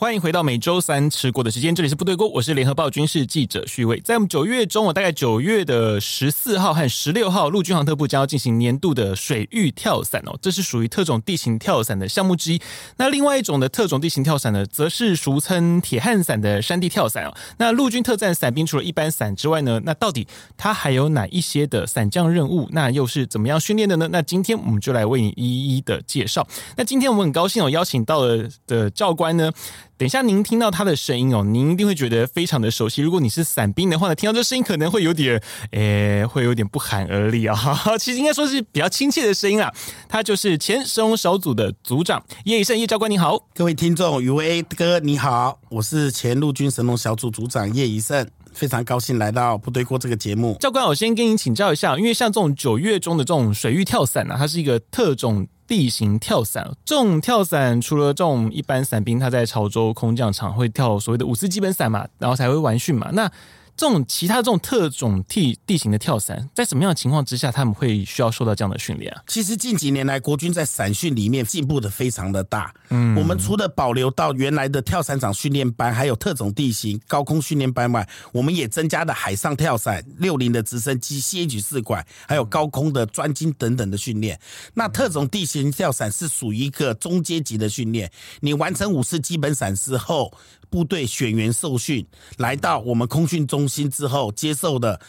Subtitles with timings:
[0.00, 3.98] 欢迎回到每周三吃锅的时间，这里是部队锅，我是联合报军事记者徐伟。
[3.98, 12.60] 在我们九月中，我大概九月的十四号和十六号，陆军航特部将要进行年度的水域跳伞哦，这是属于特种地形跳伞的项目之一。
[12.98, 17.34] 那另外一种的特种地形跳伞呢，则是俗称铁汉伞的山地跳伞哦。
[17.56, 22.68] 那陆军特战伞兵除了一般伞之外呢，那到底它还有哪一些的伞降任务？
[22.70, 24.08] 那又是怎么样训练的呢？
[24.12, 26.46] 那今天我们就来为你一一的介绍。
[26.76, 29.50] 那今天我们很高兴有，邀请到了的教官呢。
[29.98, 33.02] 等一下，您听到他的声音哦，您一定会觉得非常的熟悉。
[33.02, 37.58] 如果你是伞兵的话呢，听到这声音可能会有点，诶，会有点不寒而栗啊。
[37.98, 39.74] 其实应该说是比较亲切的声音啊。
[40.08, 50.56] 他就是前神龙小组的组长叶以胜叶教官，你好，各位听众，宇威哥你好，我是前陆军神龙小组组长叶以胜，非常高兴来到部队过这个节目。
[50.60, 55.48] 教官，我先跟您请教一下，因为像这种九月中的这种水域跳伞啊，它是一个特种。
[55.68, 63.30] 地形跳伞，这种跳伞除了这种一般伞兵他在潮州空降场会跳所谓的五四基本伞嘛，然后才会完训嘛，那。
[63.78, 69.22] 这种其他这种特种地地形的跳伞，在什么样的情况之下，他们会需要受到这样的训练啊？
[69.28, 72.74] 其实近几年来，国军在伞训里面进步的非常的大。
[72.88, 84.40] 嗯，我们除了保留到原来的跳伞场训练班，还有特种地形高空训练班外，我们也增加了海上跳伞、六零的直升机、CH 四管，还有高空的专精等等的训练。
[84.74, 88.10] 那特种地形跳伞是属于一个中阶级的训练，
[88.40, 90.32] 你完成五次基本伞之后。
[90.70, 92.06] 部队选员受训，
[92.38, 95.00] 来到我们空训中心之后，接受的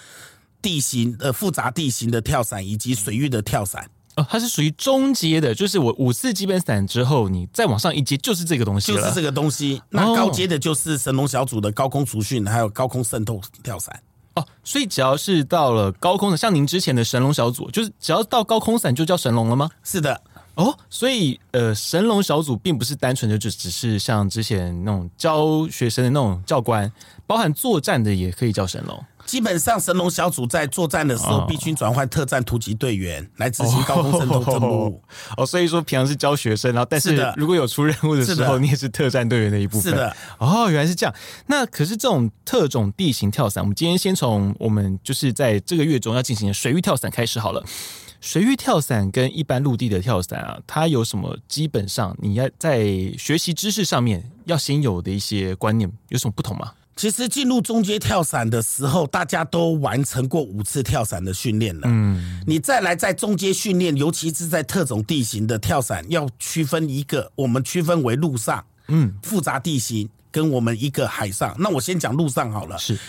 [0.62, 9.82] 地形呃复杂地形的跳伞以及水域的跳伞哦，它是属于中阶的，就是我五次基本伞之后，你再往上一阶就是这个东西，就是这个东西。
[9.90, 14.02] 那高阶的就是神龙小组的高空除训，还有高空渗透跳伞
[14.34, 14.46] 哦。
[14.64, 19.70] 所以只要是到了高空的，像您之前的神龙小组，就是只要到高空伞就叫神龙了吗？
[19.84, 20.22] 是的。
[20.60, 26.92] 哦，所以呃，神龙小组并不是单纯的就只是像之前那种教学生的那种教官，
[27.26, 29.02] 包含作战的也可以叫神龙。
[29.26, 35.02] 基本上，神龙小组在作战的时候，必须转换特战突击队员来执行高空震动任务。
[35.38, 39.94] 哦，所以说平常是教学生，然后但是如果有出任务的时候，你也是特战队员的一部分。
[39.94, 40.14] 是的。
[40.40, 41.16] 哦，原来是这样。
[41.46, 47.64] 那可是这种特种地形跳伞，我们今天先从我们就是在这个月中要进行的水域跳伞开始好了。
[48.22, 52.84] 水域跳伞跟一般陆地的跳伞啊，它有什么基本上你要在
[53.18, 56.74] 学习知识上面要先有的一些观念有什么不同吗？
[56.98, 61.84] 其实进入中阶跳伞的时候，大家都完成过五次跳伞的训练了。
[61.86, 71.56] 嗯，你再来在中阶训练，尤其是在特种地形的跳伞，要区分一个，我们区分为陆上，嗯，复杂地形跟我们一个海上。
[71.58, 72.78] 那我先讲陆上好了。
[72.78, 73.00] 是。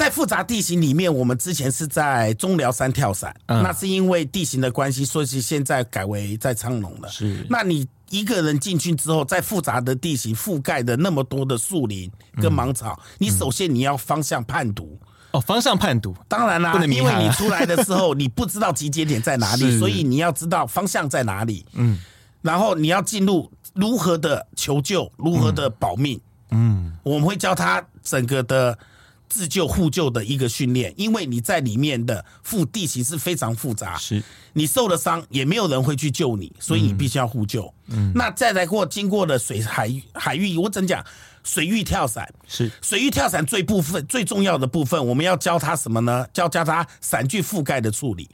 [0.00, 7.08] 在复杂地形里面，我们之前是在中寮山跳伞，嗯，那是因为地形的关系，所以现在改为在昌隆了。
[7.10, 14.98] 是，那你一个人进去之后，在复杂的地形覆盖的那么多的树林跟芒草，嗯，你首先你要方向判读。
[15.32, 21.66] 哦，方向判读，当然啦，因为你出来的时候 你不知道集结点在哪里，所以你要知道方向在哪里。
[21.74, 21.98] 嗯，
[22.40, 26.18] 然后你要进入如何的求救，如何的保命。
[26.52, 28.78] 嗯，我们会教他整个的。
[29.30, 37.72] 自救互救的一个训练，因为你在里面的复地形是非常复杂，是你受了伤也没有人会去救你，所以你必须要互救。
[37.86, 41.02] 嗯，那再来过经过了水海海域，我怎讲？
[41.42, 46.26] 水域跳伞是水域跳伞最部分最重要的部分，我们要教他什么呢？
[46.34, 48.28] 教教他伞具覆盖的处理。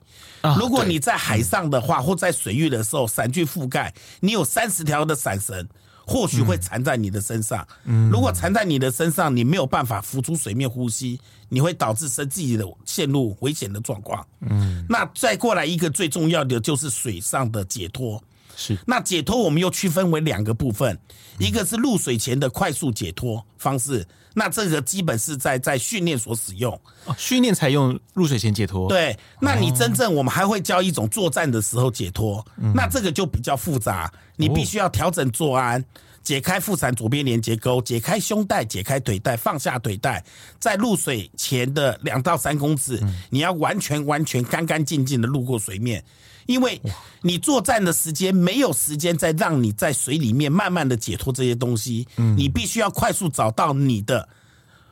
[0.59, 5.69] 如果你在海上的话，或在水域的时候，伞具覆盖，你有三十条的伞绳。
[6.07, 7.67] 或许会缠在你的身上，
[8.13, 14.25] 如果缠在你的身上，你没有办法浮出水面呼吸，你会导致身自己的陷入危险的状况。
[14.41, 18.23] 嗯，那再过来一个最重要的就是水上的解脱。
[18.57, 20.99] 是，那解脱我们又区分为两个部分，
[21.39, 26.73] 一个是入水前的快速解脱方式，那这个基本是在在训练所使用，
[27.05, 28.89] 哦，训练才用入水前解脱。
[28.89, 32.43] 对，那你真正我们还会教一种作战的时候解脱，
[32.75, 35.85] 那这个就比较复杂，你必须要调整坐安，
[36.23, 40.25] 解开副伞左边连结钩，解开胸带，解开腿带，放下腿带，
[40.59, 42.99] 在入水前的两到三公尺，
[43.29, 46.03] 你要完全完全干干净净的路过水面。
[46.47, 46.81] 因为
[47.23, 54.29] 你作战的时间没有时间再让你在水里面慢慢的解脱这些东西，你必须要快速找到你的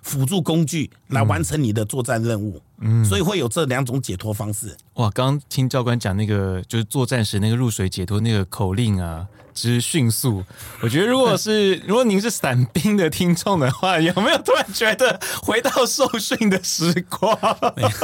[0.02, 2.60] 辅助工具来完成你的作战任务。
[2.80, 4.76] 嗯，所以会有这两种解脱方式。
[4.94, 9.26] 哇，刚刚听教官讲那个就是作战时那个入水解脱那个口令啊。
[9.54, 10.42] 之迅速，
[10.80, 17.38] 我觉得如果是如果您是伞兵的听众的话，有没有突然觉得回到受训的时光？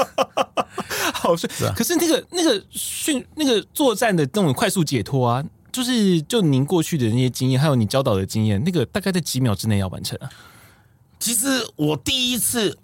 [1.37, 10.31] 是、啊，可是那个那个训那个作战的那种快速解脱啊，就是就您过去的那些经验，还有你教导的经验，那个大概在几秒之内要完成啊？
[11.19, 11.47] 其实
[11.77, 12.79] 我第一次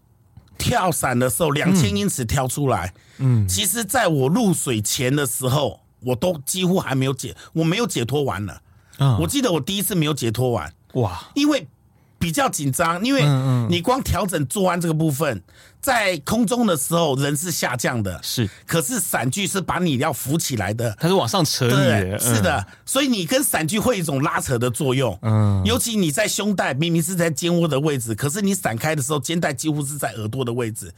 [0.59, 5.81] 跳伞的时候，两千英尺跳出来，嗯，其实在我入水前的时候。
[6.05, 8.63] 我都几乎还没有解，我没有解脱完了。
[8.99, 11.67] 嗯，我记得我第一次没有解脱完，哇，因为
[12.27, 13.23] 比较紧张，因为
[13.71, 15.41] 你光调整做完这个部分，
[15.81, 30.93] 在空中的时候人是下降的，是，可是伞具是把你要扶起来的，它是往上扯你，是的，所以你跟伞具会有一种拉扯的作用，嗯，尤其你在胸带明明是在肩窝的位置，可是你散开的时候，肩带几乎是在耳朵的位置。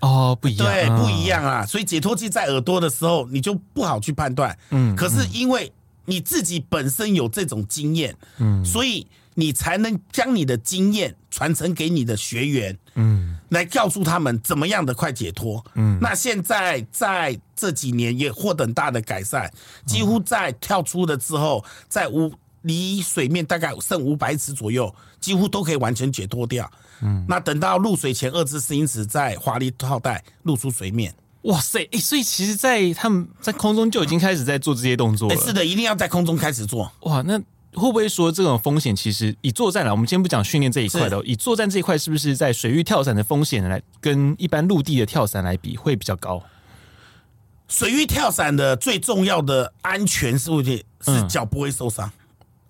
[0.00, 1.64] 哦，不一样，对，不一样啊！
[1.64, 4.58] 所以解脱器在耳朵的时候，你就不好去判断。
[4.70, 5.72] 嗯，可是因为
[6.06, 9.06] 你自己本身有这种经验，嗯，所以
[9.38, 15.62] 你才能将你的经验传承给你的学员，嗯，来告诉他们怎么样的快解脱。
[15.74, 19.52] 嗯，那现在在这几年也获得很大的改善，
[19.84, 26.68] 几乎在跳出了之后，在五离水面大概剩五百尺左右，几乎都可以完全解脱掉。
[27.02, 31.14] 嗯，那等到入水前二至四英尺，再华丽套带露出水面。
[31.42, 31.84] 哇塞！
[31.84, 35.36] 哎、欸，所以其实，在他们在空中就已经开始在做这些动作了。
[35.36, 36.90] 欸、是的，一定要在空中开始做。
[37.02, 37.40] 哇，那
[37.76, 46.42] 会不会说这种风险其实以作战来，我们今天不讲训练这一块的，以作战这一块，是不是在水域跳伞的风险来跟一般陆地的跳伞来比会比较高？
[47.68, 52.10] 水域跳伞的最重要的安全是不是是脚不会受伤？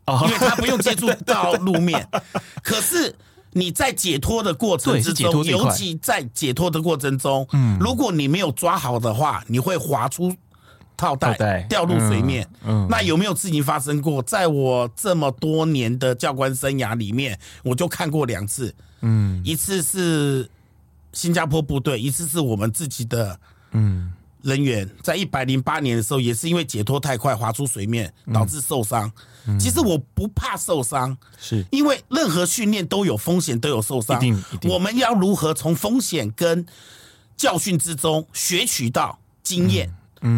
[0.06, 2.06] 哦、嗯，因为它不用接触到路面。
[2.62, 3.14] 可是。
[3.52, 10.30] 你在解脱的过程之中，尤其在解脱的过程中，嗯，如果你没有抓好的话，你会滑出
[10.96, 12.48] 套带，掉入水面。
[12.64, 14.22] 嗯，那有没有事情发生过？
[14.22, 18.74] 在我这么多年的教官生涯里面，我就看过两次。
[19.02, 20.48] 嗯，一次是
[21.12, 23.38] 新加坡部队，一次是我们自己的
[23.72, 24.12] 嗯
[24.42, 29.10] 人员，在一百零八年的时候，也是因为解脱太快，滑出水面，导致受伤。
[29.60, 34.20] 其实我不怕受伤，是因为任何训练都有风险，都有受伤。
[34.64, 36.66] 我们要如何从风险跟
[37.36, 39.94] 教训之中学取到经验，嗯，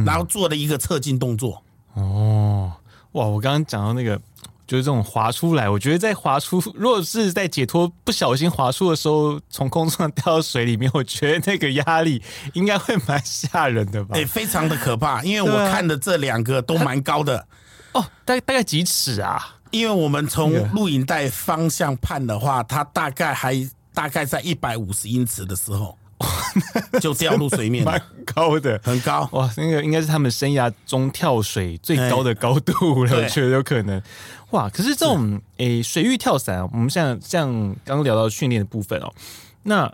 [0.07, 1.63] 然后做了一个侧进动作。
[1.95, 2.73] 哦，
[3.13, 3.27] 哇！
[3.27, 4.17] 我刚刚讲到那个，
[4.67, 12.23] 就是这种滑出来，我觉得在滑出， 如果是在解脱不小心滑出的时候，从空中掉到水里面，我觉得那个压力
[12.53, 14.15] 应该会蛮吓人的吧？
[14.15, 17.47] 对，非常的可怕，因为我看的这两个都蛮高的。
[17.93, 19.57] 哦，大概大概几尺啊？
[19.71, 23.55] 因为我们从录影带方向判的话，它大概还
[23.93, 25.98] 大概在一百五十英尺的时候，
[27.01, 29.29] 就掉入水面，蛮高的，很高。
[29.33, 34.03] 哇，那个应该是他们生涯中跳水最高的高度了，我觉得有可能。
[34.51, 37.49] 哇，可是这种诶、欸、水域跳伞，我们像像
[37.85, 39.13] 刚刚聊到训练的部分哦，
[39.65, 39.93] 那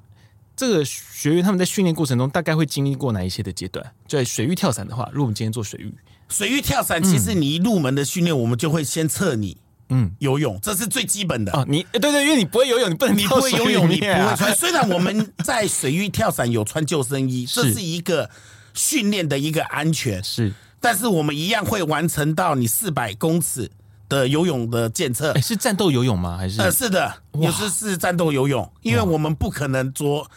[0.56, 3.92] 这个学员他们在训练过程中大概会经历过哪一些的阶段？
[4.06, 5.92] 在水域跳伞的话，如果我们今天做水域。
[6.28, 11.64] 水域跳伞，其实你一入门的训练，我们就会先测你，嗯，游泳，这是最基本的啊。
[11.68, 14.54] 你对对，因为你不会游泳，你不能，你不会游泳，你不会穿。
[14.56, 18.28] 虽然我们在水域跳伞有穿救生衣，这是一个
[18.74, 20.52] 训练的一个安全，是。
[20.80, 23.70] 但是我们一样会完成到你四百公尺
[24.08, 25.32] 的游泳的检测。
[25.32, 26.36] 哎，是战斗游泳吗？
[26.36, 26.60] 还是？
[26.60, 30.28] 呃，是的，有时是战斗游泳，因为我们不可能着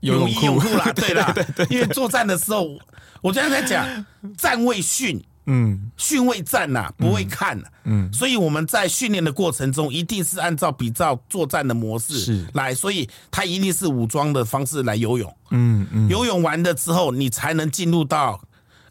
[0.00, 1.34] 游泳衣泳裤啦， 对啦，
[1.70, 2.78] 因为作战的时候。
[3.22, 4.06] 我刚才讲
[4.36, 12.46] 站位训，嗯，训位战呐，不会看，嗯，所以我们在训练的过程中，一定是按照比照作战的模式是。
[12.54, 18.40] 来，所以他一定是武装的方式来游泳，嗯嗯，游泳完了之后，你才能进入到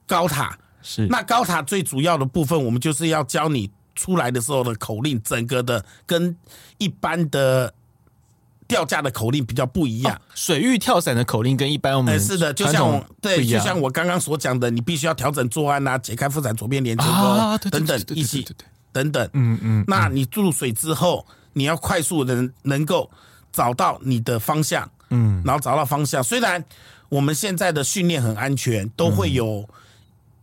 [0.07, 1.07] 高塔，是。
[1.07, 6.35] 那高塔最主要的部分，我们就是要教你出来的时候的口令，整个的跟
[6.77, 7.73] 一般的。
[8.67, 18.45] 吊架的口令比较不一样，哦、水域跳伞的口令跟一般我们、欸、是的，就像对，就像我刚刚所讲的，你必须要调整坐岸啊，解开副伞左边连接钩等等一起
[18.91, 23.09] 等等，嗯嗯，那你入水之后，你要快速的能够
[23.51, 26.23] 找到你的方向，嗯，然后找到方向。
[26.23, 26.63] 虽然
[27.09, 29.67] 我们现在的训练很安全，都会有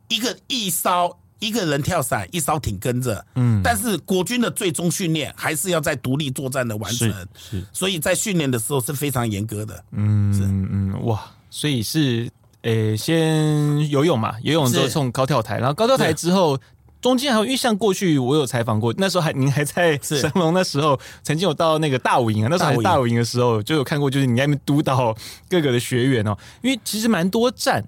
[0.09, 1.19] 一个一艘。
[1.43, 7.67] 一个人跳伞，一艘艇跟着，嗯，但是国军的最终训练还是要在独立作战的完成，是，是。
[7.73, 11.21] 所以在训练的时候是非常严格的，嗯嗯嗯，哇，
[11.51, 12.31] 所以是，
[12.63, 16.57] 诶，先游泳嘛，游泳之后冲高跳台，然后高跳台之后
[17.01, 22.45] 中间还有，因为像过去我有采访过，那时候还您还在 神龙，那时候曾经有到那个大武营。
[22.45, 25.13] 啊，那时候还是大武营的时候就有看过，就是你在那边督导
[25.51, 27.85] 各个的学员哦，因为其实蛮多站，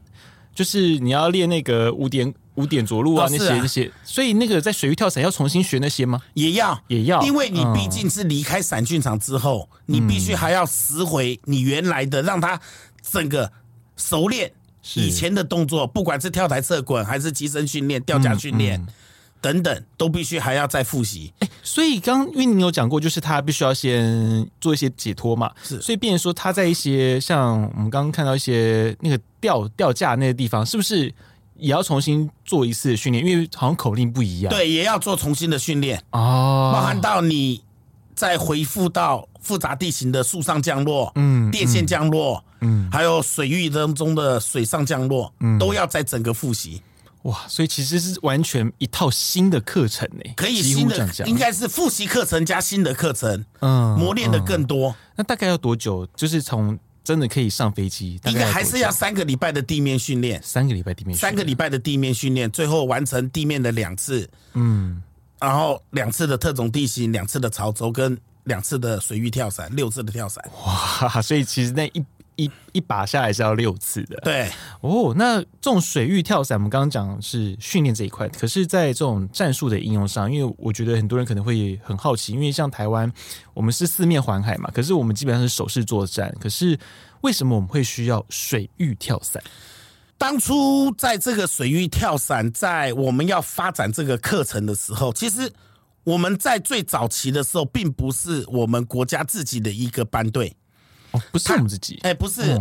[0.52, 6.20] 就是你要练那个五点五点着陆啊那些那些，所以那个在水域跳伞要重新学那些吗？
[6.34, 12.61] 也要也要，因为你毕竟是离开伞训场之后，你必须还要拾回你原来的，让他
[13.02, 13.50] 整个
[13.96, 14.52] 熟练。
[14.96, 18.88] 以前的动作，不管是跳台侧滚，还是机身训练、吊架训练、嗯嗯、
[19.40, 21.32] 等等，都必须还要再复习。
[21.38, 25.80] 哎，所以刚刚因为你有讲过，就是他必须要先做一些解脱嘛，是。
[25.80, 31.11] 所以变成说他在一些像我们刚刚看到一些那个吊吊架那些地方，是不是
[31.56, 33.25] 也要重新做一次训练？
[33.26, 34.50] 因为好像口令不一样。
[34.50, 37.62] 对，也要做重新的训练哦，包含到你
[38.14, 39.28] 再回复到。
[39.44, 46.80] 复杂地形的树上降落，嗯，电线降落，嗯，还有水域当中的水上降落，嗯，都要在整个复习。
[47.25, 54.94] 哇，所以其实是完全一套新的课程呢，可以新的应该是复习课程加新的课程，嗯，磨练的更多，嗯。
[55.16, 56.08] 那大概要多久？
[56.16, 65.00] 就是从真的可以上飞机，应该还是要三个礼拜的地面训练，三个礼拜地面，三个礼拜的地面训练，最后完成地面的两次，嗯，
[65.38, 68.18] 然后两次的特种地形，两次的潮州跟。
[68.44, 71.23] 两次的水域跳伞，六次的跳伞，哇！
[71.23, 72.04] 所以其实那一
[72.37, 74.17] 一一把下来是要六次的。
[74.23, 74.50] 对，
[74.81, 83.12] 哦，那这种水域跳伞，我们刚刚讲是训练这一块，可是在这种战术的应用上，因为我觉得很多人可能会很好奇，因为像台湾，
[83.53, 86.79] 我们是四面环海嘛，可是我们基本上是手势作战，可是
[87.21, 89.43] 为什么我们会需要水域跳伞？
[90.17, 95.53] 当初在这个水域跳伞，在我们要发展这个课程的时候，其实。
[96.05, 100.55] 我们在最早期的时候，并不是我们国家自己的一个班队，
[101.14, 102.61] 哦，不是我们自己，哎，不是。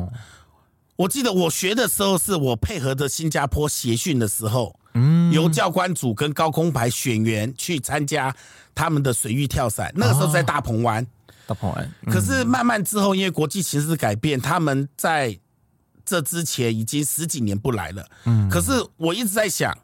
[0.95, 8.33] 我记得我学的时候，是我配合着新加坡协训的时候，嗯，由教官组跟高空排选员去参加
[8.75, 9.91] 他们的水域跳伞。
[9.95, 11.05] 那个时候在大鹏湾，
[11.48, 11.91] 大鹏湾。
[12.05, 15.39] 可是慢慢之后，因为国际形势改变，他们在
[16.05, 18.07] 这之前已经十几年不来了。
[18.25, 19.75] 嗯，可是我一直在想。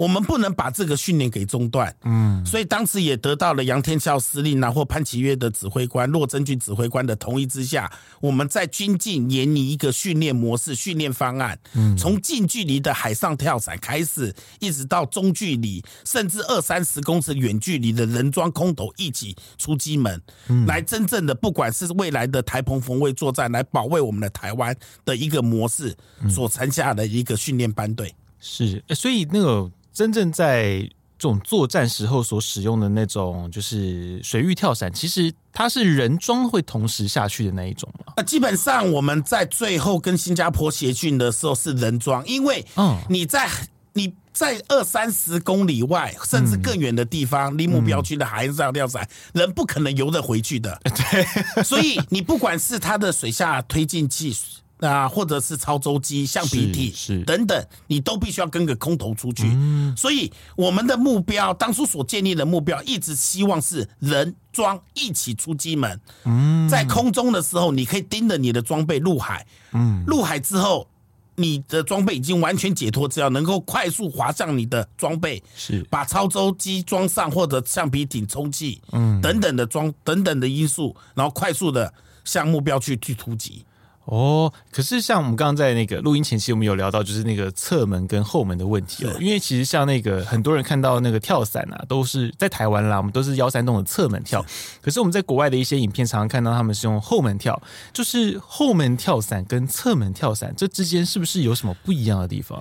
[0.00, 25.94] 我们不能把这个训练给中断，嗯，所以当时也得到了杨天笑司令啊，或潘其岳的指挥官、骆真军指挥官的同意之下，我们在军境研拟一个训练模式、训练方案，嗯，从近距离的海上跳伞开始，一直到中距离，甚至二三十公尺远距离的人装空投一起出机门，嗯，来真正的不管是未来的台澎防卫作战，来保卫我们的台湾的一个模式
[26.30, 29.70] 所参加的一个训练班队，是，所以那个。
[30.00, 30.78] 真正在
[31.18, 38.14] 这种作战时候所使用的那种，就是水域跳伞，其实它是人装会同时下去的那一种吗？
[38.16, 43.46] 啊，基本上我们在最后跟新加坡协训的时候是人装，因为嗯你在
[43.92, 50.80] 你在二三十公里外，甚至更远的地方，离目标区的海上跳伞，人不可能游得回去的。
[50.96, 54.34] 对，所以你不管是它的水下推进器。
[54.80, 59.44] 啊，或者是超周机、橡皮艇是等等，你都必须要跟个空投出去。
[59.46, 66.00] 嗯，所以我们的目标，当初所建立的目标，一直希望是人装一起出机门。
[66.24, 69.46] 嗯，在空中的时候，你可以盯着你的装备入海。
[69.72, 70.88] 嗯，入海之后，
[71.36, 81.92] 你的装备已经完全解脱，只要能够快速滑向你的装备，是把超周机装上或者橡皮艇充气，嗯，等等的装等等的因素，然后快速的
[82.24, 83.64] 向目标去去突击。
[84.10, 89.12] 哦，可是像我们刚刚在那个录音前期，我们有聊到就是那个侧门跟后门的问题哦。
[89.20, 94.44] 因为其实像那个很多人看到那个跳伞啊，都是在台湾啦，我们都是幺三洞的侧门跳。
[94.82, 97.62] 可是我们在国外的一些影片，常常看到他们是用后门跳。
[97.92, 102.60] 就是后门跳伞跟侧门跳伞，这之间是不是有什么不一样的地方？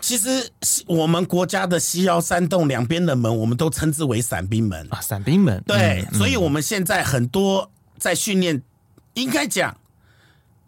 [0.00, 0.48] 其实
[0.86, 5.60] 我们国家的西幺三洞两边的门，我们都称之为伞兵门啊，伞兵门。
[5.66, 8.62] 对，嗯，所以我们现在很多在训练，
[9.14, 9.76] 应该讲。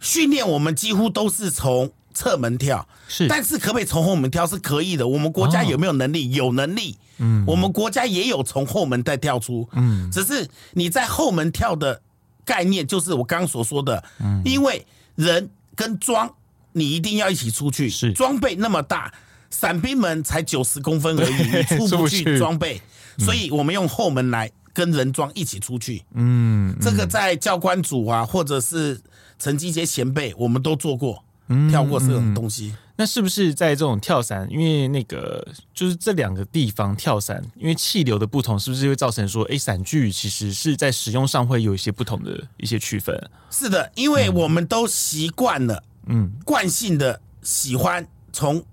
[0.06, 5.08] 训练我们几乎都是从侧门跳，是，但是可不可以从后门跳是可以的。
[5.08, 6.30] 我们国家有没有能力？
[6.30, 6.96] 有能力。
[7.18, 9.68] 嗯，我们国家也有从后门再跳出。
[9.72, 12.00] 嗯，只是你在后门跳的
[12.44, 14.02] 概念，就是我刚刚所说的。
[14.20, 14.86] 嗯，因为
[15.16, 16.32] 人跟装，
[16.72, 17.90] 你一定要一起出去。
[17.90, 19.12] 是，装备那么大，
[19.50, 22.80] 伞兵门才九十公分而已，你出不 去装备，
[23.18, 26.04] 所以我们用后门来跟人装一起出去。
[26.14, 29.00] 嗯，这个在教官组啊，或者是。
[29.38, 31.22] 成绩一些前辈，我们都做过，
[31.70, 32.68] 跳过这种东西。
[32.68, 32.76] 嗯嗯。
[32.98, 43.14] 那是不是在这种跳伞，因为那个就是这两个地方跳伞，因为气流的不同，是不是会造成说，哎，伞具其实是在使用上会有一些不同的一些区分？
[43.50, 48.64] 是的，因为我们都习惯了，嗯，惯性的喜欢从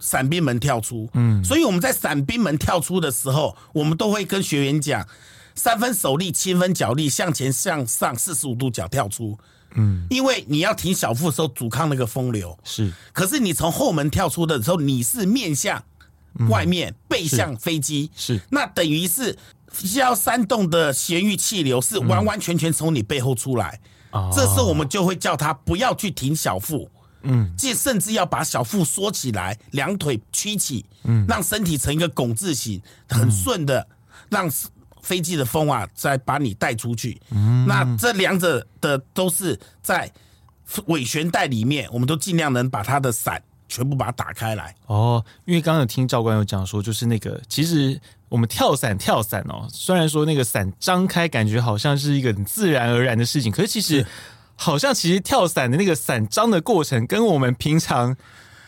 [0.00, 1.08] 伞兵门跳出。
[1.14, 5.06] 嗯，所以我们在伞兵门跳出的时候，我们都会跟学员讲：
[5.54, 9.38] 三分手力，七分脚力，向前向上四十五度角跳出。
[9.74, 12.58] 嗯，因为你要停小腹的时候，阻抗那个风流。
[12.64, 15.82] 是，可是你从后门跳出的时候，你是面向
[16.48, 18.10] 外面，背向飞机。
[18.14, 19.36] 是，那等于是
[19.94, 23.80] 要煽动的咸鱼气流是完完全全从你背后出来。
[24.34, 26.90] 这时候我们就会叫他不要去停小腹。
[27.22, 33.86] 嗯，这甚至要把小腹缩起来，两腿屈起，嗯，让身体成一个拱字形，很顺的，
[34.30, 34.50] 让
[35.02, 37.20] 飞机的风啊再把你带出去。
[37.30, 40.10] 嗯，那这两者的都是在
[40.86, 44.74] 尾旋带里面，我们都尽量能把它的伞全部把它打开来。
[44.86, 54.06] 哦，因为刚刚有听教官有讲说，就是那个其实我们跳伞跳伞哦，虽然说那个伞张开，感觉好像是一个很自然而然的事情，可是其实。
[54.62, 58.14] 好像其实跳伞的那个伞张的过程，跟我们平常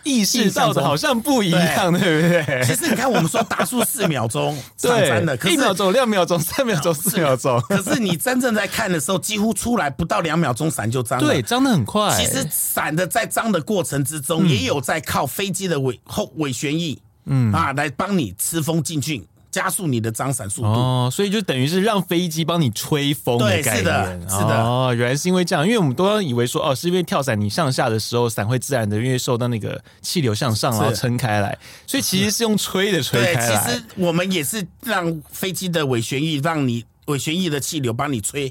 [0.04, 2.62] 意识到的好像不一样，对，不对？
[2.64, 11.26] 其实你看，我们说达速四秒钟 上山的，一秒钟、两秒钟、三秒钟、四秒钟，可是你真正在看的时候，几乎出来不到两秒钟，伞就张了。
[11.26, 12.16] 对，张的很快。
[12.18, 19.26] 其实伞的在张的过程之中，也有在靠飞机的尾后尾旋翼，嗯啊，来帮你吃风进去。
[19.52, 23.74] 加速你的张伞速度哦，所以就等于是让飞机帮你吹风的概念。
[23.74, 24.64] 对，是的，是的。
[24.64, 31.56] 哦，原来是因为这样，因为我们都要以为说，哦，是因为跳伞你向下的时候，伞会自然的因为受到那个气流向上然后撑开来，
[31.86, 33.46] 所以其实是用吹的吹开来。
[33.46, 38.50] 对，其实我们也是让飞机的尾旋翼，让你尾旋翼的气流帮你吹，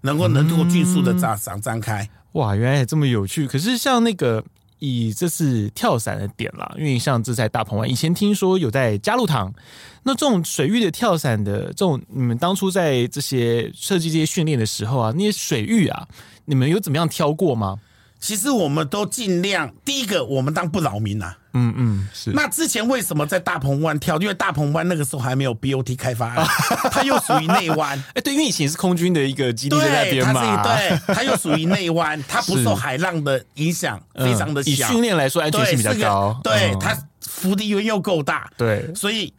[0.00, 2.08] 能够能够迅速的张伞张开。
[2.32, 3.46] 哇，原来也这么有趣。
[3.46, 4.44] 可是像那个。
[4.84, 9.54] 以这次跳伞的点啦，因为像这在大鹏湾，以前听说有在嘉鹿堂，
[10.02, 16.08] 那这种水域的跳伞的这种，你们当初在这些设计这些训练的时候啊，那些水域啊，
[16.46, 17.78] 你们有怎么样挑过吗？
[18.22, 21.36] 其实我们都尽量，第一个我们当不扰民啊。
[21.54, 22.30] 嗯嗯，是。
[22.30, 24.16] 那之前为什么在大鹏湾跳？
[24.18, 26.36] 因为大鹏湾那个时候还没有 BOT 开发，
[26.92, 27.98] 它又属于内湾。
[28.14, 30.62] 哎、欸，对，因为以前是空军的一个基地在那边嘛。
[30.62, 34.70] 对，它又属于内湾， 它不受海浪的影响，非常的小。
[34.70, 36.40] 以训练来说，安全性比较高。
[36.44, 38.48] 对，嗯、它浮力又够大。
[38.56, 39.34] 对，所以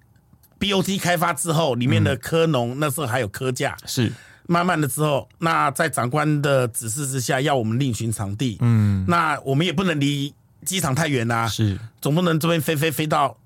[0.59, 4.11] BOT 开发之后，里面的科农、嗯、那时候还有科架是。
[4.47, 8.57] 慢慢的之后，那在长官的指示之下，要我们另寻场地。
[8.61, 10.33] 嗯，那我们也不能离
[10.65, 13.37] 机场太远啊，是，总不能这边飞飞飞到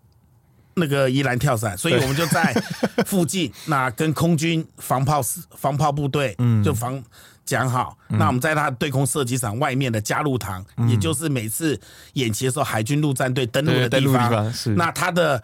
[0.74, 2.54] 那个宜兰跳伞，所以我们就在
[3.06, 7.02] 附近， 那跟空军防炮防炮部队，嗯，就防
[7.46, 7.98] 讲好。
[8.10, 11.80] 嗯、那我们在他对空射击场外面的加入堂，嗯、也就是每次
[12.14, 14.76] 演习的时候，海军陆战队登陆的地方，地方是。
[14.76, 15.42] 那他的。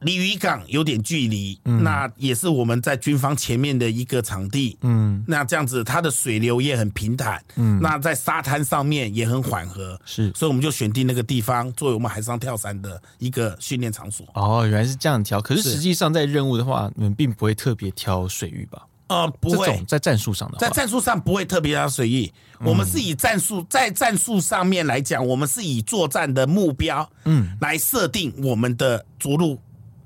[0.00, 4.78] 离渔港有点距离，嗯，那也是我们在军方前面的一个场地。
[4.80, 7.42] 嗯，那这样子，它的水流也很平坦。
[7.56, 10.00] 嗯，那在沙滩上面也很缓和。
[10.04, 14.26] 是，所以我们就选定那个地方作为我们海上跳伞的一个训练场所。
[14.34, 15.40] 哦，原来是这样挑。
[15.40, 18.86] 可是实际上在任务的话，你们并不会特别挑水域吧？
[19.08, 19.84] 呃，不会。
[19.86, 22.32] 在战术上的，在战术上不会特别挑水域。
[22.60, 29.58] 我们是以战术在战术上面来讲，我们是以作战的目标，嗯，来设定我们的着陆。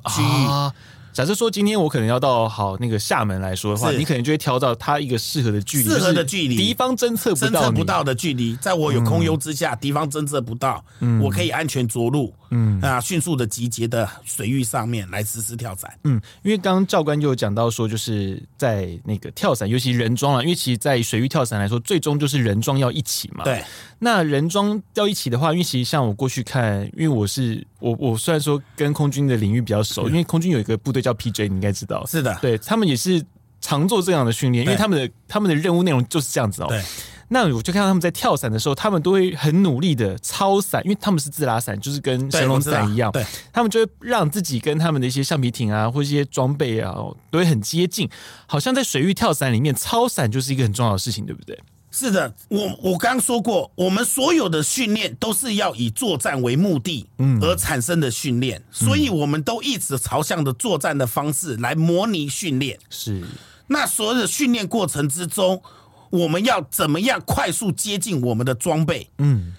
[0.04, 0.72] 啊，
[1.12, 10.84] 假设说今天我可能要到好那个厦门来说的话，你可能就会挑到它一个适合的距离，适合的距离，敌方侦测不到，侦测不到的距离，在我有空优之下，敌方侦测不到，
[11.22, 12.32] 我可以安全着陆。
[12.56, 15.92] 嗯啊，迅速的集结的水域上面来实施跳伞。
[16.04, 23.42] 嗯，因为刚刚教官就有讲到说，就是在那个跳伞，尤其人装了，因为其实，在水域跳伞来说，最终就是人装要一起嘛。
[23.42, 23.60] 对。
[24.04, 32.04] 那人装要一起的话，因为其实像我过去看，因为我是我我虽然说跟空军的领域比较熟，因为空军有一个部队叫 PJ，你应该知道。
[32.04, 32.36] 是的。
[32.42, 33.24] 对，他们也是
[33.62, 36.66] 常做这样的训练，因为他们的他们的任务内容就是这样子哦。
[36.68, 36.82] 对。
[37.28, 43.10] 那我就看到他们在跳伞的时候，他们都会很努力的超伞，因为他们是自拉伞，就是跟神龙伞一样。
[43.10, 46.94] 对，他们就会让自己跟他们的一些橡皮艇啊，或者一些装备啊，
[47.30, 48.08] 都会很接近。
[48.46, 51.58] 好像在水域跳伞里面，超伞就是一个很重要的事情，对不对？
[51.96, 62.76] 是的，我我刚刚说过，我们所有的训练都是要以作战为目的，嗯，而产生的训练，所以我们都一直朝向着作战的方式来模拟训练。
[62.90, 63.22] 是，
[63.68, 65.62] 那所有的训练过程之中。
[66.11, 69.11] 我们要怎么样快速接近我们的装备？
[69.18, 69.52] 嗯，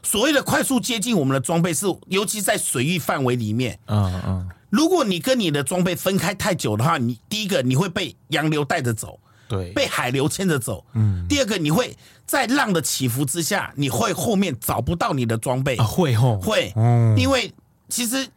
[0.00, 3.76] 所谓的快速接近我们的装备是，尤其在水域范围里面。
[3.86, 10.84] 嗯嗯，如果你跟你的装备分开太久的话，你第一个你会被洋流带着走，对，被海流牵着走。
[10.92, 15.76] 嗯，第二个你会在浪的起伏之下，你会后面找不到你的装备。
[15.76, 16.72] 啊，会吼，会，
[17.16, 17.52] 因为
[17.88, 18.28] 其实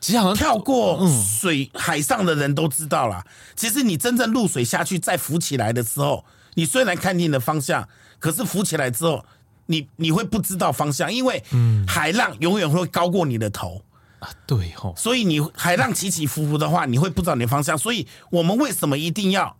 [0.00, 1.04] 其实好像跳过
[1.38, 3.24] 水海上的人都知道了，
[3.56, 6.24] 其实你真正入水下去再浮起来的时候。
[6.54, 9.24] 你虽然看定了方向，可是浮起来之后，
[9.66, 11.40] 你你会不知道方向，因为
[11.86, 13.80] 海浪永远会高过你的头。
[14.18, 14.92] 啊，对吼。
[14.96, 17.78] 所以你海浪起起伏伏的话，你会不知道你的方向。
[17.78, 19.56] 所以我们为什么一定要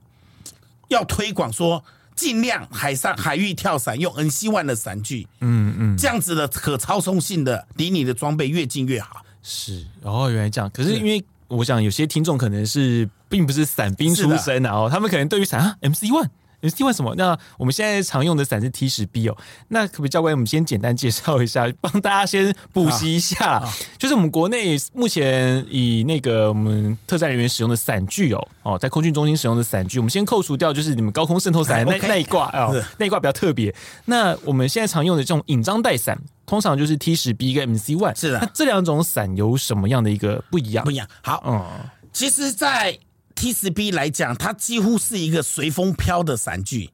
[0.88, 9.24] 要推广说，尽量海上海域跳伞用 NC ONE 的伞具，嗯嗯，这样子的可操纵性的，离你的装备越近越好。
[9.42, 10.68] 是，哦，原来这样。
[10.70, 16.28] 可是因为我想有些听众可能是并不是伞兵出身的哦，他们可能对于伞啊 MC ONE。
[16.60, 17.14] 你是为什么？
[17.16, 19.36] 那我们现在常用的伞是 T 十 B 哦。
[19.68, 23.62] 那可不可以教官，我们先简单介绍一下，帮大家先补习一下。
[23.96, 33.74] 就是我们国内目前以那个我们特战人员使用的伞具哦，哦，在空军中心使用的伞具，我们先扣除掉，就是你们高空渗透伞那 那一挂哦，那一挂比较特别。
[34.06, 38.18] 那我们现在常用的这种引张带伞，通常就是 T 十 B 跟 MC ONE。
[38.18, 38.38] 是的。
[38.40, 40.84] 那这两种伞有什么样的一个不一样？
[40.84, 41.06] 不一样。
[41.22, 41.64] 好，嗯，
[42.12, 42.98] 其实，在
[43.38, 46.90] T 十 B 来讲，它几乎是一个随风飘的伞具，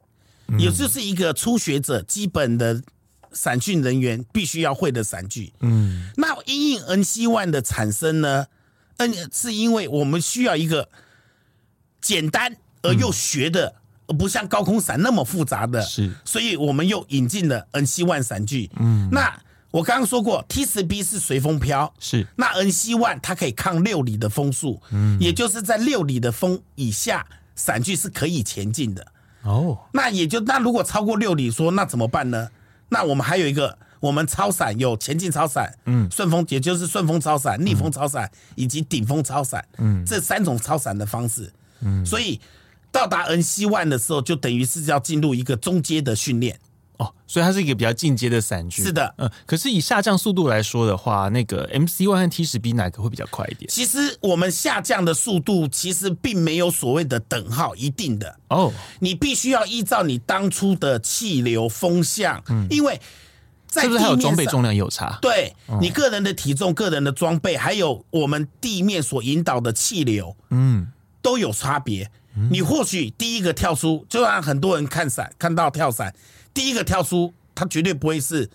[0.59, 2.83] 也就是一个初学者基本的
[3.33, 5.55] 伞训人员必须要会的伞具。
[5.61, 8.47] 嗯，那因应 NC ONE 的产生呢
[8.99, 10.91] ，N 是因为我们需要一个
[12.03, 13.77] 简单而又学的，
[14.07, 18.71] 而不像高空伞那么复杂的，是，所以我们又引进了 NC ONE 伞具。
[18.77, 19.41] 嗯，那。
[19.75, 22.25] 我刚刚说过，T 十 B 是随风飘，是。
[22.37, 29.05] 那 NC ONE 它可以抗六里的风速，嗯，也就是在六里的风以下，伞具是可以前进的。
[29.43, 32.49] 哦，那也就那如果超过六里，说那怎么办呢？
[32.89, 42.41] 那我们还有一个，我们超伞有前进超伞，嗯，顺风也就是顺风超伞、逆风超伞以及顶风超伞，嗯，这三种超伞的方式，嗯，所以
[42.93, 46.57] 到达 NC ONE 的时候，就等于是要进入一个中阶的训练。
[46.99, 48.83] 哦，所以它是一个比较进阶的伞具。
[48.83, 53.69] 是的，嗯，可是以下降速度来说的话，那个 MC ONE 和 T 十 B 哪个会比较快一点？
[53.69, 63.01] 其实我们下降的速度其实并没有所谓的等号一定的哦，你必须要依照你当初的气流风向，嗯，因为
[63.67, 65.19] 在是不是还有装备重量有差？
[65.21, 70.87] 对，你个人的体重、个人的装备，还有我们地面所引导的气流，嗯，
[71.21, 72.11] 都有差别。
[72.51, 76.13] 你或许第一个跳出，就让很多人看伞看到跳伞。
[76.55, 78.49] 第一个跳出，他绝对不会是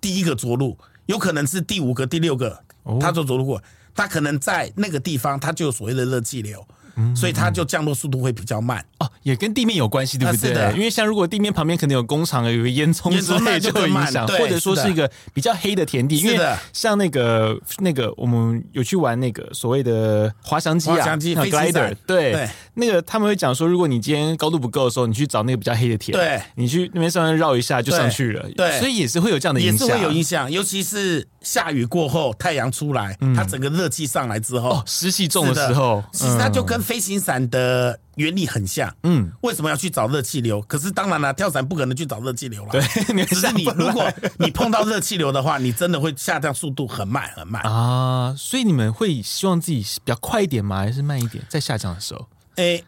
[0.00, 2.62] 第一个着陆，有可能是第五个、第六个，
[3.00, 3.62] 他就着陆过，
[3.94, 6.66] 他可能在那个地方，他就有所谓的热气流。
[7.14, 10.72] 所以它就降落速度会比较慢哦，也跟地面有关系，对不对？
[10.74, 16.38] 因为像如果地面旁边可能有工厂啊，有个烟囱之类就会影响，或者说是一个比较黑的田地，因为
[16.72, 38.00] 像那个那个我们有去玩那个所谓的滑翔机啊，滑翔机 glider，对，那个他们会讲说，如果你今天高度不够的时候，你去找那个比较黑的田，对，你去那边上面绕一下就上去了，对，所以也是会有这样的影响，也是会有影响，尤其是下雨过后，太阳出来，它整个热气上来之后，湿气重的时候，其实它就跟飞行伞的。
[38.16, 40.60] 呃，原理很像，嗯，为什么要去找热气流？
[40.62, 42.72] 可是当然了，跳伞不可能去找热气流了。
[42.72, 42.80] 对，
[43.26, 48.34] 只是你如果你碰到热气流的话，你真的会下降速度很慢很慢啊。
[48.36, 50.78] 所以你们会希望自己比较快一点吗？
[50.78, 51.44] 还是慢一点？
[51.48, 52.26] 在下降的时候？
[52.56, 52.82] 哎，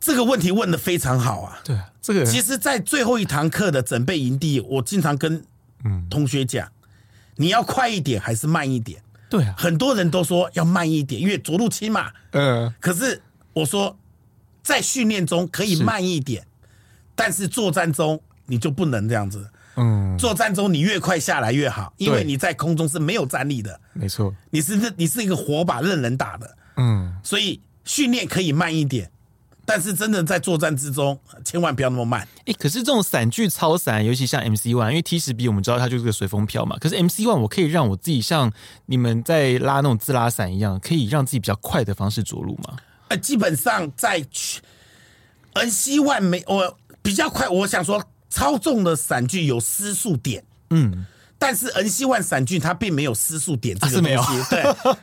[0.00, 1.60] 这个问题问的非常好啊。
[1.64, 5.44] 对啊，这个其实，在最后一堂课的准备营地，我经常跟
[6.08, 6.70] 同学讲，
[7.36, 9.02] 你要快一点还是慢一点？
[9.28, 12.12] 对啊，很多人都说要慢一点，因为着陆期嘛。
[12.30, 13.20] 嗯，可是
[13.52, 13.96] 我说。
[14.62, 16.46] 在训练中可以慢一点，
[17.14, 19.50] 但是作战中你就不能这样子。
[19.76, 23.80] 嗯，作战中你越快下来越好，因为你在空中是没有战力的。
[23.94, 26.56] 没错，你是你是一个火把任人打的。
[26.76, 29.10] 嗯，所以训练可以慢一点，
[29.64, 32.28] 但是真的在作战之中，千万不要那么慢。
[32.44, 36.76] 哎，可是这种散具超散，尤其像 MC ONE，因为 T 十 B 我们知道它就是个随风飘嘛。
[36.78, 38.52] 可是 MC ONE 我可以让我自己像
[38.84, 42.76] 你们在拉那种自拉伞一样，可以让自己比较快的方式着陆吗？
[43.16, 44.20] 基本上在
[45.54, 51.04] NC ONE 没我比较快，我想说操纵的伞具有失速点，嗯，
[51.38, 54.62] 但是 NC ONE 伞具它并没有失速点这个东西，没 有对，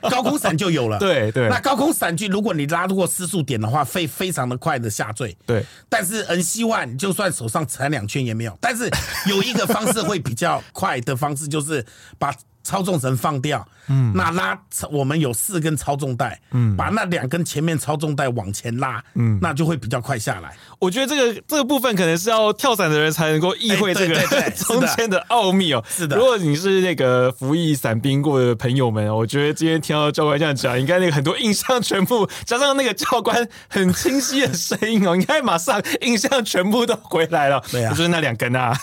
[0.10, 1.48] 高空伞就有了，对对。
[1.50, 5.64] 那高空伞具如果你拉过失速点的话，会非常的快的下坠，对。
[5.88, 8.90] 但是 NC ONE 就算手上缠两圈也没有，但是
[9.28, 11.86] 有一个方式会比较快的方式就是
[12.18, 12.34] 把。
[12.62, 14.58] 操纵绳放掉，嗯，那拉
[14.92, 20.56] 我们有四根操纵带，嗯，把那两根前面操纵带往前拉，嗯，那就会比较快下来。
[20.80, 24.16] 我觉得这个这个部分可能是要跳伞的人才能够意会这个
[24.56, 25.84] 中间的奥秘哦。
[25.90, 37.62] 是的，如果你是那个服役伞兵过的朋友们，我觉得今天听到教官这样讲，应该那个很多印象全部加上那个教官很清晰的声音哦，应该马上印象全部都回来了。
[37.72, 38.74] 对啊，就是那两根啊。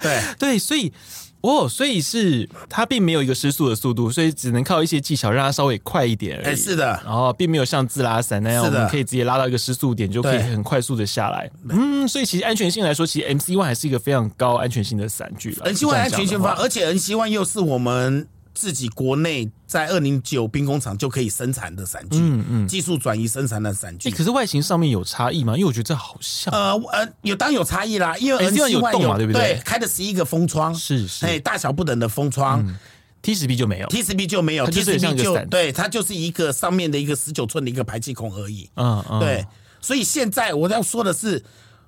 [0.00, 0.92] 对 对，所以。
[1.46, 6.46] 哦，所以是它并没有一个失速的速度，所以只能靠一些技巧让它稍微快一点而已。
[6.48, 11.50] 哎，是的，然后并没有像自拉伞那样，我们可以直接拉到一个失速点就可以很快速的下来。
[11.70, 15.72] 嗯，所以其实安全性来说，其实 MC ONE 还是一个非常高安全性的伞具了。
[15.72, 24.10] NC ONE 安全性方，而且 NC ONE 又是我们自己国内在二零九兵工厂就可以生产的伞具，嗯嗯，技术转移生产的伞具。
[24.10, 25.54] 可是外形上面有差异吗？
[25.54, 29.54] 因为我觉得这好像，呃呃，有当然有差异啦，因为 N C 有洞嘛，对不对？
[29.54, 32.64] 对开的十一个风窗，是是，哎，大小不等的风窗。
[33.32, 38.68] 十 B 就没有，T 十 B 就没有，T 十 B 就对，它就是一个上面的一个十九寸的一个排气孔而已。
[38.74, 39.46] 嗯嗯，对。
[39.80, 41.40] 所以现在我要说的是。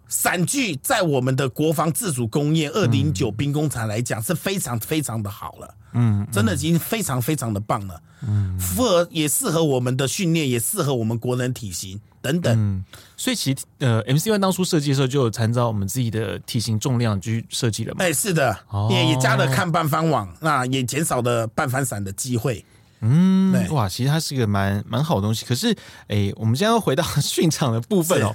[0.09, 12.85] 伞具在我们的国防自主工业二零九兵工厂来讲是非常非常的好了，嗯，真的已经非常非常的棒了，嗯，符合也适合我们的训练，也适合我们国人体型等等，嗯，
[13.17, 18.57] 所以其实呃，MC One 当初设计的时候就有参照我们自己的体型重量去设计的嘛，哎，是的，
[18.91, 22.65] 也也加了看半翻网，那也减少了半翻伞的机会。
[23.01, 25.45] 嗯，哇，其实它是一个蛮蛮好的东西。
[25.45, 25.77] 可是，
[26.09, 28.35] 哎，我们现在要回到 训场的部分哦，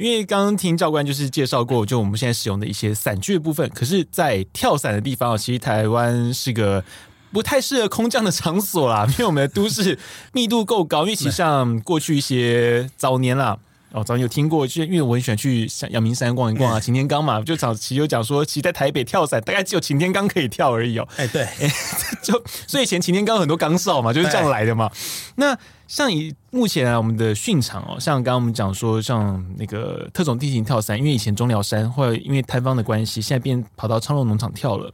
[0.00, 3.70] 因为刚刚听教官就是介绍过，就我们现在使用的一些伞具的部分。
[3.70, 6.84] 可是，在跳伞的地方，其实台湾是个
[7.32, 9.98] 不太适合空降的场所啦， 因为我们的都市
[10.32, 11.02] 密度够高。
[11.02, 13.58] 因为其实像过去一些早年啦。
[13.92, 21.08] 哦，早年有听过，就因为我很喜欢去像阳明山逛一逛啊，擎天岗嘛，就早期有讲说，其实在台北跳伞，大概只有擎天岗可以跳而已哦。
[21.16, 21.44] 哎，对，
[22.22, 24.88] 就所以以前擎天岗很多岗哨嘛，就是这样来的嘛。
[25.34, 34.88] 那像以目前啊，我们的训场哦，像刚刚我们讲说，像那个特种地形跳伞，因为以前中寮山或者因为台方的关系，现在变跑到昌乐农场跳了。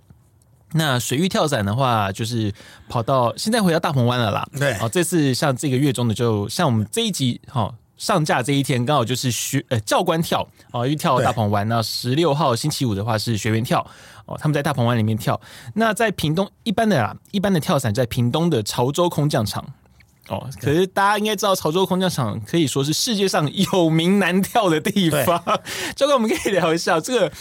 [0.76, 2.52] 那水域跳伞的话，就是
[2.88, 4.46] 跑到现在回到大鹏湾了啦。
[4.58, 7.62] 对，哦，这次像这个月中的，就像我们这一集哈。
[7.62, 11.66] 哦上架这一天刚好就是学呃教官跳哦，因为跳大鹏湾。
[11.66, 13.80] 那十六号星期五的话是学员跳
[14.26, 15.40] 哦，他们在大鹏湾里面跳。
[15.76, 19.64] 那在屏东一般的啊，一般的跳伞在屏东的潮州空降场
[20.28, 20.46] 哦。
[20.60, 25.42] 可是大家应该知道，潮州空降场可以说是世界上有名难跳的地方。
[25.96, 27.32] 教官，我们可以聊一下这个。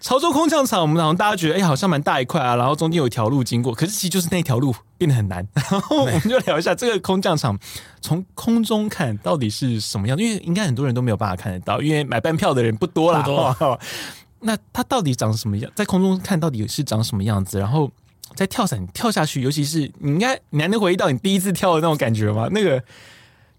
[0.00, 5.46] 潮州空降场，我们好像大家觉得，哎、欸，好像蛮大一块啊，然后中间有一条路经过，可是其实就是那条路变得很难。
[5.52, 7.58] 然 后我们就聊一下这个空降场，
[8.00, 10.16] 从空中看到底是什么样？
[10.18, 13.22] 因为应该很多人都没有办法看得到，因为买半票的人不多啦。
[13.22, 13.78] 多
[14.40, 15.70] 那它到底长什么样？
[15.76, 17.58] 在空中看到底是长什么样子？
[17.58, 17.90] 然后
[18.34, 22.48] 在跳伞跳下去，尤其是你应该你还能回忆到你第一次跳的那种感觉吗？
[22.50, 22.82] 那个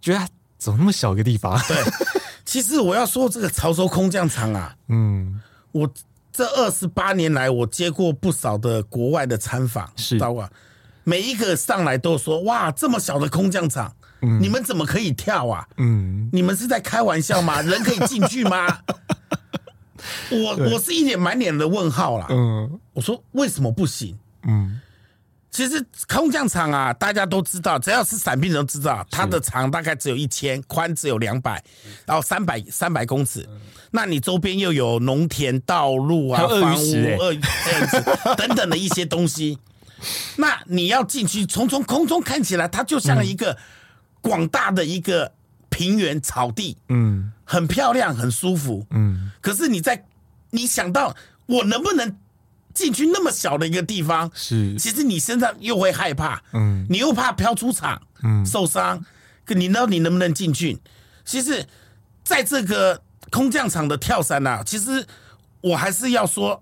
[0.01, 0.27] 觉得
[0.57, 1.55] 怎么那么小个地方？
[1.67, 1.77] 对，
[2.43, 5.39] 其实我要说这个潮州空降场啊， 嗯，
[5.73, 5.87] 我。
[6.31, 10.49] 这二十八年来，我接过不少的国外的参访，是，知道吧？
[11.03, 15.67] 每一个上来都说：“哇，这么小的空降场，嗯，你们怎么可以跳啊？
[15.77, 17.61] 嗯，你们是在开玩笑吗？
[17.63, 18.79] 人可以进去吗？”
[20.31, 22.25] 我我是一脸满脸的问号啦。
[22.29, 24.17] 嗯，我说为什么不行？
[24.47, 24.80] 嗯。
[25.51, 31.61] 其实空降场啊，大家都知道，只要是伞兵人都知道，它的长大概只有一千，宽只有两百，
[32.05, 33.47] 然后三百三百公尺。
[33.91, 37.41] 那你周边又有农田、道路啊、房屋、鳄鱼
[38.37, 39.59] 等等的一些东西，
[40.37, 43.57] 那你要进去，从从空中看起来，它就像一个
[44.21, 45.33] 广大的一个
[45.67, 49.29] 平原草地，嗯，很漂亮，很舒服，嗯。
[49.41, 50.05] 可是你在
[50.51, 51.13] 你想到
[51.47, 52.15] 我能不能？
[52.73, 59.03] 进去那么小的一个地方，是其实你身上又会害怕，嗯，你又怕飘出场，嗯，受伤，
[59.45, 59.85] 可你呢？
[59.89, 60.77] 你能不能进去？
[61.25, 61.65] 其实，
[62.23, 65.05] 在这个空降场的跳伞啊，其实
[65.61, 66.61] 我还是要说，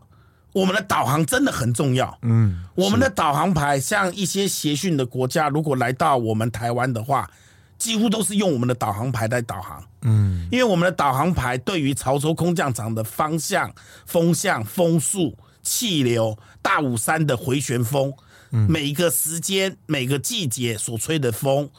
[0.54, 7.30] 我们的导航真的很重要，嗯，我们的导航牌，像一些协训的国家，如果来到我们台湾的话，
[7.78, 13.72] 几乎都是用我们的导航牌来导航，嗯，因为我们的导航牌对于潮州空降场的方向、
[14.06, 15.38] 风向、风速。
[15.62, 18.13] 气流、大武山的回旋风，
[18.50, 21.69] 每一个时间、每个季节所吹的风，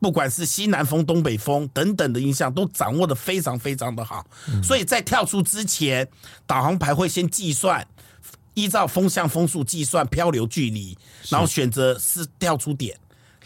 [0.00, 4.26] 不管是西南风、东北风等等的影响，都掌握的非常非常的好。
[4.62, 6.08] 所以在跳出之前，
[6.46, 7.86] 导航牌会先计算，
[8.54, 10.96] 依照风向、风速计算漂流距离，
[11.28, 12.96] 然后选择是跳出点，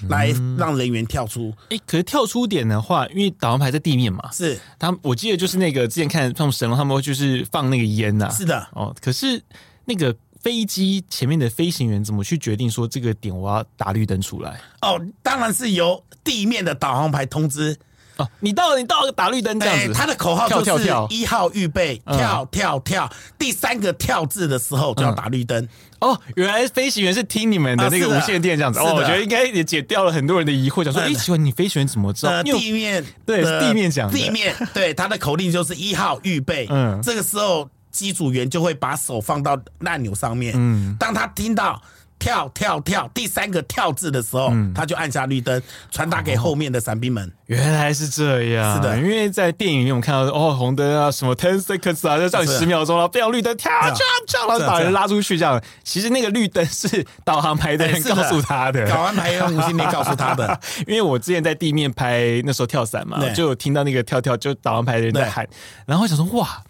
[0.09, 1.55] 来让人员跳出。
[1.69, 4.59] 哎，可是跳出点的话，因为导航牌在地面嘛，是。
[4.79, 9.43] 他，我记得就是那个之前看他们神龙，他们会就是放那个烟呐，是的，哦，可是。
[9.85, 14.61] 那个飞机前面的飞行员怎么去决定说这个点我要打绿灯出来？
[14.81, 17.77] 哦，当然是由地面的导航牌通知。
[18.19, 19.93] 哦，你到了，你到了打绿灯这样子。
[19.95, 25.67] 他的口号就是一号预备跳跳跳，第三个跳字的时候就要打绿灯。
[26.01, 28.81] 哦，原来飞行员是听你们的那个无线电这样子。
[28.81, 32.43] 哦，我觉得应该也解掉了很多人的疑惑，想说，哎，请问你飞行员怎么知道？
[32.43, 36.67] 地面对地面讲地面对他的口令就是一号预备。
[36.69, 37.71] 嗯，这个时候。
[37.93, 40.55] 机组员就会把手放到按钮上面。
[40.57, 41.81] 嗯，当他听到
[42.19, 47.25] 跳跳跳，第三个跳字的时候，嗯、他就按下绿灯，传达给后面的伞兵们。
[47.29, 47.33] 哦。
[47.47, 53.93] 原来是这样，是的，因为在电影里面我们看到哦，红灯啊，什么 ten seconds 啊，就叫你十秒钟了，不要绿灯，跳跳
[54.27, 55.61] 跳，然后把人拉出去这样。
[55.85, 60.59] 其实那个绿灯是导航牌的人告诉他的，导航牌用无线电告诉他的。
[60.87, 65.47] 因为我之前在地面拍那时候跳伞嘛，就有听到那个跳跳，就导航牌的人在喊，
[65.85, 66.63] 然后我想说哇。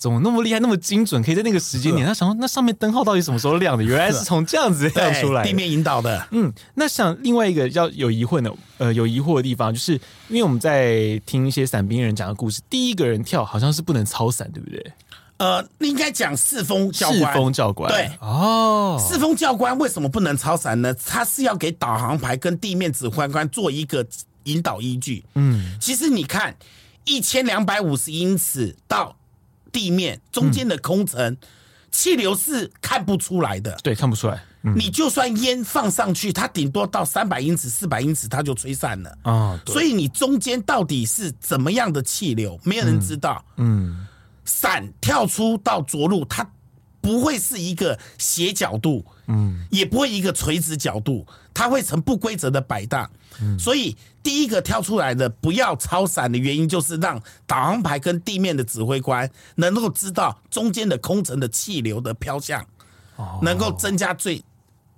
[0.00, 2.04] 怎么那么厉害，那么精准，可以在那个时间点？
[2.08, 3.84] 他想说，那上面灯号到底什么时候亮的？
[3.84, 6.26] 原来是从这样子亮出来，地面引导的。
[6.30, 9.92] 嗯，那像另外一个要有疑惑的，呃，有疑惑的地方，就是
[10.28, 14.92] 因为我们在听一些伞兵人讲的故事，第一个人跳好像是不能操伞，对不对？
[15.36, 17.18] 呃，应该讲四风教官。
[17.18, 20.94] 四风教官，对，哦，四风教官为什么不能超伞呢？
[20.94, 24.06] 他是要给导航牌跟地面指挥官做一个
[24.44, 25.22] 引导依据。
[25.34, 26.56] 嗯，其实你看，
[27.04, 29.14] 一千两百五十英尺到。
[29.72, 31.36] 地面中间的空层，
[31.90, 33.78] 气流是看不出来的。
[33.82, 34.42] 对，看不出来。
[34.62, 39.58] 你就算烟放上去，它顶多到三百英尺、四百英尺，它就吹散了啊。
[39.66, 43.42] 所以你中间到底是怎么样的气流，没有人知道。
[43.56, 44.06] 嗯，
[44.44, 46.46] 伞跳出到着陆，它
[47.00, 53.10] 不会是一个斜角度，嗯，也不会一个垂直角度，它会呈不规则的摆荡。
[53.58, 62.64] 所以第一个跳出来的不要超伞的原因，就是让导航牌跟地面的指挥官能够知道中间的空层的气流的飘向，
[63.42, 64.42] 能够增加最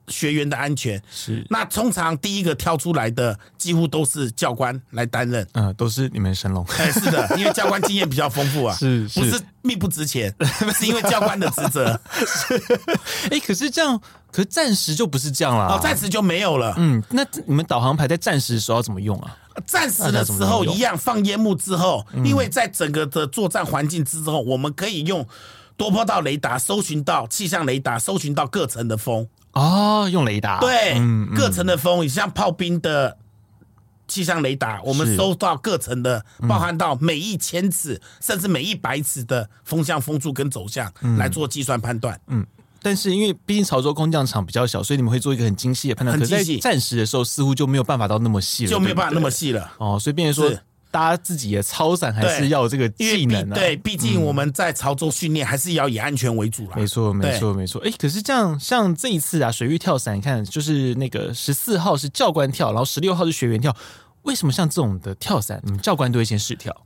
[0.08, 1.00] 学员的安全。
[1.10, 5.46] 是，那通常第一个跳出来的几乎都是教官来担任。
[5.52, 6.64] 嗯，都是你们神龙。
[6.76, 8.74] 哎，是的， 因为教官经验比较丰富啊。
[8.74, 10.34] 是，不是命不值钱，
[10.74, 11.98] 是因为教官的职责。
[13.30, 14.00] 哎，可是这样。
[14.32, 16.74] 可是暂时就不是这样了，哦，暂时就没有了。
[16.78, 19.36] 嗯，那你们导航牌在暂时的时候要怎么用啊？
[19.66, 25.26] 暂时的时候一样放烟幕之后，因为在整个的作战环境之后，我们可以用
[25.76, 29.28] 多波道雷达搜寻到气象雷达，搜寻到各层的风。
[29.52, 30.58] 哦，用雷达。
[30.60, 33.18] 对，嗯嗯、各层的风，你像炮兵的
[34.08, 42.18] 气象雷达，我们搜到各层的，包含到每一千尺、嗯、甚至每一百尺的风向、风速跟走向，来做计算判断。
[42.28, 42.46] 嗯。
[42.82, 46.18] 但是因为毕竟潮州空降场比较小，所以你们会做一个很精细的判断。
[46.18, 49.72] 可是在暂时的时候，似乎就没有办法到那么细了，就没有办法那么细了。
[49.78, 50.58] 哦，所以变成说，
[50.90, 53.54] 大家自己的超伞还是要有这个技能啊。
[53.54, 56.72] 对，毕竟我们在潮州训练，还是要以安全为主啦。
[56.76, 57.80] 没错，没错，没错。
[57.82, 63.74] 哎，可是这样，像这一次啊，水域跳伞，你看，就是那个十四号是教官跳，然后十六号是学员跳。
[64.22, 66.76] 为什么像这种的跳伞，你们教官都会先试跳？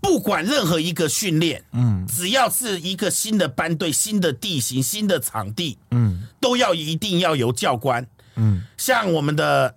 [0.00, 9.74] 不管任何一个训练，嗯，只要是一个新的班队、新的地形、新的场地，嗯，都要一定要由教官，嗯，像我们的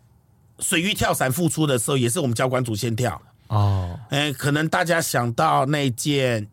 [0.59, 6.47] 水域跳伞复出的时候，也是我们教官组先跳，哦，哎，可能大家想到那件。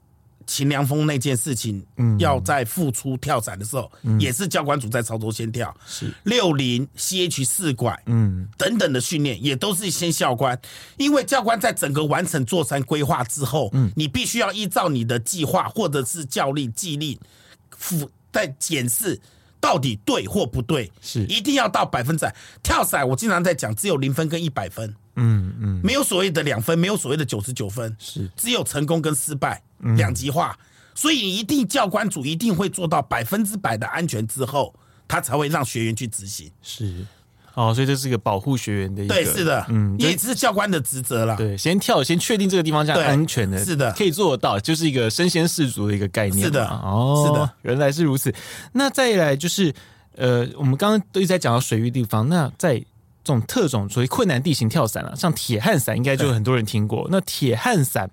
[0.47, 6.13] 秦良峰那件事情，嗯，要在复出跳伞的时候，嗯，也是教官组在操作先跳，是。
[6.25, 10.61] 六零 CH 四拐，嗯，等等的训练也都是先教官，
[10.97, 17.19] 因为教官在整个完成座山规划之后，嗯，你必须要依照你的计划或者是教令、纪令，
[17.71, 19.21] 辅在检视
[19.61, 21.25] 到底对或不对，是。
[21.27, 22.35] 一定要到百分之百。
[22.63, 24.95] 跳伞我经常在讲，只有零分跟一百分。
[25.23, 29.63] 嗯嗯，没有所谓的两分，没有所谓的九十九分，是只有成功跟失败
[29.97, 30.59] 两极化，
[30.95, 34.75] 所以一定教官组一定会做到百分之百的安全之后，
[35.07, 36.51] 他才会让学员去执行。
[36.63, 37.05] 是，
[37.55, 41.37] 哦，所以这是一个保护学员的一个，对，是的，嗯，也是教官的职责了。
[41.37, 46.45] 对，先跳，先确定这个地方是安全的，是的，可以做得到，就是一个身先士卒的一个概念。
[46.45, 48.33] 是的，哦，是的，原来是如此。
[48.73, 49.75] 那再来就是，
[50.17, 52.83] 呃，我们刚刚都一直在讲到水域地方，那在。
[53.23, 57.07] 这种特种所谓困难地形跳伞啊，像铁汉伞应该就有很多人听过。
[57.11, 58.11] 那铁汉伞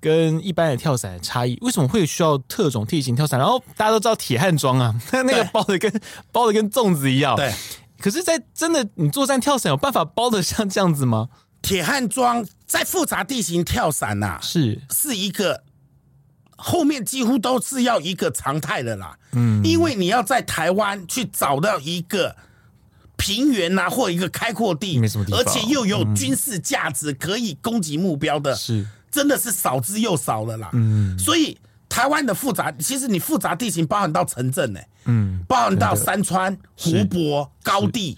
[0.00, 3.38] 跟一般的跳伞的差异，为什么会需要特种地形跳伞？
[3.38, 5.92] 然后大家都知道铁汉装啊，那 那个包的跟
[6.32, 7.36] 包的跟粽子一样。
[7.36, 7.52] 对。
[8.00, 11.28] 可是，在真的你作战跳伞有办法包的像这样子吗？
[11.60, 15.64] 铁汉装在复杂地形跳伞呐、啊，是是一个
[16.56, 19.18] 后面几乎都是要一个常态的啦。
[19.32, 22.34] 嗯，因为你要在台湾去找到一个。
[23.18, 30.70] 平原呐、啊，或一个开阔地，地而且又有军事价值，可以攻击目标的，是、嗯、真的是少之又少了啦。
[30.72, 31.58] 嗯，所以
[31.90, 38.16] 台湾的复杂，其实你复杂地形包含到城镇呢，嗯，包含到山川、湖泊、高地，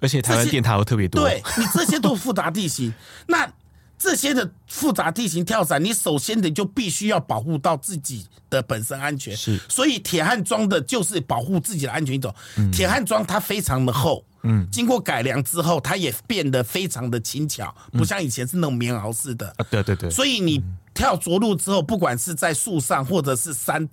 [0.00, 2.92] 而且台湾电塔又特别多，对你这些都是复杂地形，
[3.26, 3.50] 那。
[3.98, 9.36] 这些的复杂地形跳伞，你首先得就必须要保护到自己的本身安全。
[9.36, 12.32] 是，所以铁汉装的就是保护自己的安全一种。
[12.72, 19.48] 铁汉装它非常的厚，嗯，经过改良之后，它也变得非常的轻巧，不像以前是那种棉袄似的。
[19.56, 20.08] 啊，对对对。
[20.08, 20.62] 所以你
[20.94, 23.88] 跳着陆之后，不管是在树上或者是山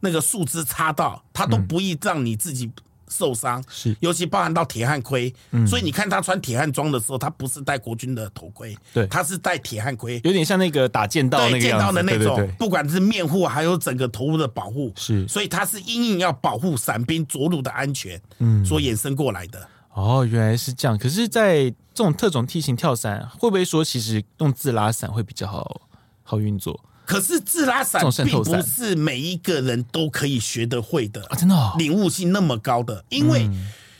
[0.00, 2.70] 那个树枝插到，它都不易让你自己
[3.08, 19.68] 受伤，是尤其包含到铁汉盔，嗯，所以你看他穿铁汉装的时候，他不是戴国军的头盔，对，他是戴铁汉盔，有点像那个打剑道那个剑道的那种，对对对，不管是面护还有整个头部的保护，是，所以他是因应要保护伞兵着陆的安全，嗯，所衍生过来的。
[19.94, 20.98] 哦，原来是这样。
[20.98, 25.80] 可是，在这种特种梯形跳伞，会不会说其实用自拉伞会比较好
[26.22, 26.78] 好运作？
[27.06, 33.48] 可是自拉伞并不是每一个人都可以学得会的啊，真的，领悟性那么高的，因为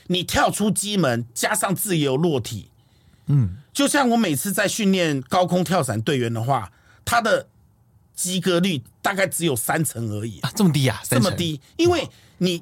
[0.07, 2.69] 你跳出机门加上自由落体，
[3.27, 6.69] 嗯，就像我每次在训练高空跳伞队员的话，
[7.05, 7.47] 他的
[8.13, 10.41] 及格率大概只有三成而已。
[10.41, 12.61] 啊，这么低啊，这么低，因为你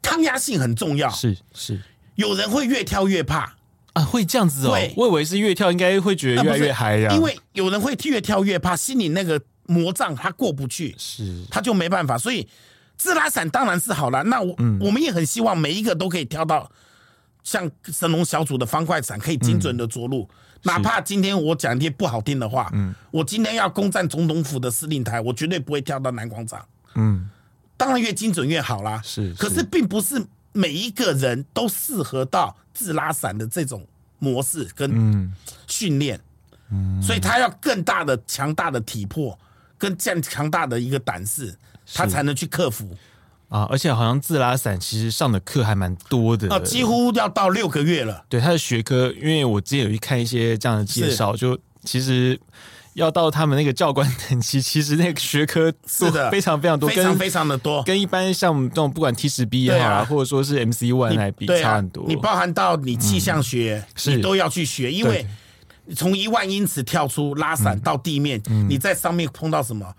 [0.00, 1.82] 抗压性很重要，是是，
[2.14, 3.56] 有人会越跳越怕。
[3.94, 9.42] 啊，会这样子哦，我以为是越跳应该会觉得越来越嗨呀，因为有人会越跳越怕，心里那个。
[9.70, 12.48] 魔障他过不去，是他就没办法，所以
[12.96, 14.20] 自拉伞当然是好了。
[14.24, 16.68] 那我、嗯、我们也很希望每一个都可以跳到
[17.44, 20.24] 像神龙小组的方块伞，可以精准的着陆。
[20.24, 20.28] 嗯、
[20.64, 26.66] 哪怕今天我讲一些不好听的话，嗯，我今天要攻占总统府的司令台，我绝对不会跳到南广场。
[26.96, 27.30] 嗯，
[27.76, 29.00] 当然越精准越好啦。
[29.04, 30.20] 是，是，可是并不是
[30.52, 33.86] 每一个人都适合到自拉伞的这种
[34.18, 35.32] 模式跟
[35.68, 36.20] 训练，
[36.72, 39.38] 嗯，所以他要更大的、强大的体魄。
[39.80, 41.56] 跟这样强大的一个胆识，
[41.94, 42.94] 他才能去克服
[43.48, 43.66] 啊！
[43.70, 48.22] 而且好像自拉伞其实上的课还蛮多的，啊，几乎要到六个月了。
[48.28, 52.38] 对他的学科，因为我之前有去看一些这样的介绍，就其实
[52.92, 62.04] 要到他们那个教官等级，其实那个学科是的非常非常多，非常非常的多，跟一般像我们这种不管 T 十 B 也好啊，或者说是 MC One 来比差很多。
[62.06, 65.26] 你包含到你气象学，你都要去学，因为。
[65.94, 69.94] 从一万英尺跳出拉伞到地面，你在上面碰到什么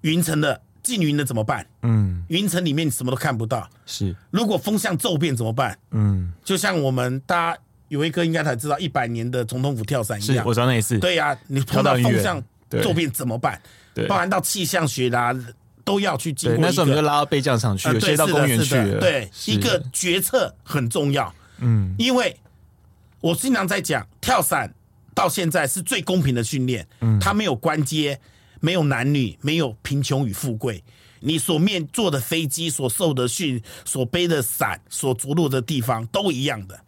[0.00, 1.66] 云层的进云的怎么办？
[1.82, 3.68] 嗯，云层里面你什么都看不到。
[3.86, 5.78] 是，如果风向骤变怎么办？
[5.90, 10.42] 嗯，就像我们大家有一个应该才知道一百年的总统府跳伞一样。
[10.42, 10.98] 是，我知道那一次。
[10.98, 12.42] 对呀，啊，你碰到风向
[12.82, 13.60] 骤变怎么办？
[13.94, 15.36] 对，包含到气象学啦，啊，
[15.84, 16.64] 都要去经过。
[16.64, 19.00] 那时候我们就拉到备降上去，有些到公园去了。
[19.00, 21.32] 对，一个决策很重要。
[21.58, 22.36] 嗯，因为
[23.20, 24.72] 我经常在讲跳伞。
[25.14, 26.86] 到现在是最公平的训练，
[27.20, 28.20] 它没有官阶，
[28.60, 30.82] 没有男女，没有贫穷与富贵，
[31.20, 36.80] 你所面坐的飞机，所受的训，所背的伞，所着陆的地方都一样的。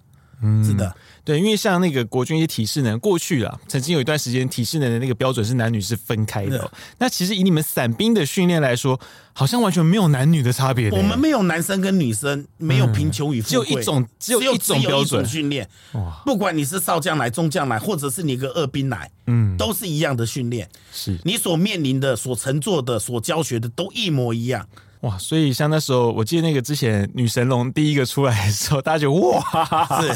[0.42, 0.94] 嗯，是的，
[1.26, 6.70] 对，因为像那个国军一些体适能，过去啊，曾经有一段时间体适能的那个标准是男女是分开的。
[6.98, 9.00] 那其实以你们伞兵的训练来说，
[9.32, 10.88] 好像完全没有男女的差别。
[10.90, 15.68] 我们没有男生跟女生，没有贫穷与富贵，只有一种，只有一种标准训练。
[15.94, 20.68] 哇，不管你是少将来、中将来，或者是你个二兵来，嗯，都是一样的训练。
[20.92, 24.64] 是你所面临的、所乘坐的、所教学的，都一模一样。
[25.00, 30.08] 哇，所以像那时候，我记得那个之前女神龙第一个出来的时候，大家就哇，是，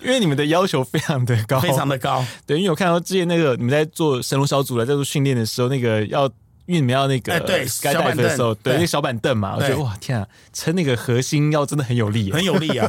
[0.04, 2.24] 因为你们的要求非常的高，非常的高。
[2.46, 6.30] 对，因为我看到之前那个你们在做神龙小组来在做训练的时候，那个要
[6.66, 12.88] 因为你们要那个对小板凳的时候，对，那个小板凳嘛，我觉得哇天啊，撑那个核心要真的很有力，很有力啊，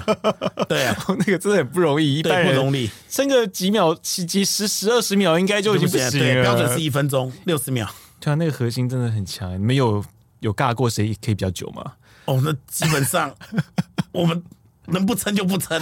[0.69, 7.89] 对啊， 那个真的很不容易，一般人不容易，撑个几秒、几几十、十二十秒应该就已经不行了，对，标准是一分钟六十秒，
[8.19, 10.03] 对啊，那个核心真的很强，你们有
[10.41, 11.93] 有尬过谁可以比较久吗？
[12.25, 13.33] 哦，那基本上
[14.13, 14.43] 我们
[14.87, 15.81] 能不撑就不撑，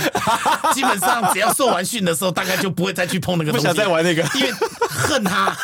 [0.73, 4.51] 基本上只要受完训的时候，大概就不会再去碰那个东西，不想再玩那个，因为
[4.87, 5.53] 恨他。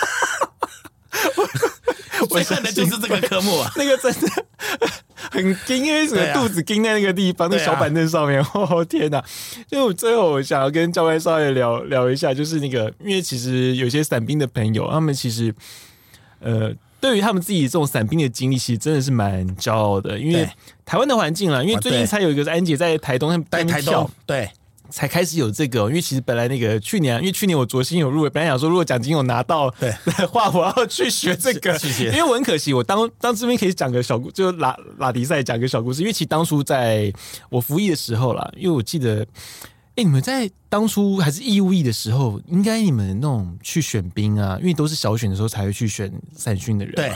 [2.29, 4.27] 我恨的就是这个科目啊， 那个真的
[5.31, 8.41] 很惊，因为什么肚子惊在那个地方，啊、那小板凳上面。
[8.53, 9.23] 哦天哪！
[9.69, 15.53] 就最后我想要跟教官稍微聊聊一下，就是那个，因为其实有些伞兵的朋友，他们其实
[16.39, 16.73] 呃。
[17.05, 20.17] 对于他们自己这种伞兵的经历，其实真的是蛮骄傲的。
[20.17, 20.49] 因为
[20.83, 24.49] 台湾的环境啦，因为最近才有一个安姐在台东，在台东对，
[24.89, 25.81] 才开始有这个。
[25.81, 31.77] 因为其实本来那个去年，因为去年我卓心有入围，本来想说如果奖金有拿到对的 话，我要去学这个。
[32.11, 36.01] 因为我很可惜，我当当这边可以讲个小故，就拉拉迪赛讲个小故事。
[36.01, 37.13] 因为其实当初在
[37.51, 39.23] 我服役的时候啦，因为我记得。
[39.95, 46.93] 哎，你们在当初还是义务役的时候，应该你们那种去选兵啊，因为都是小选的时候才会去选散训的人。
[46.95, 47.13] 对，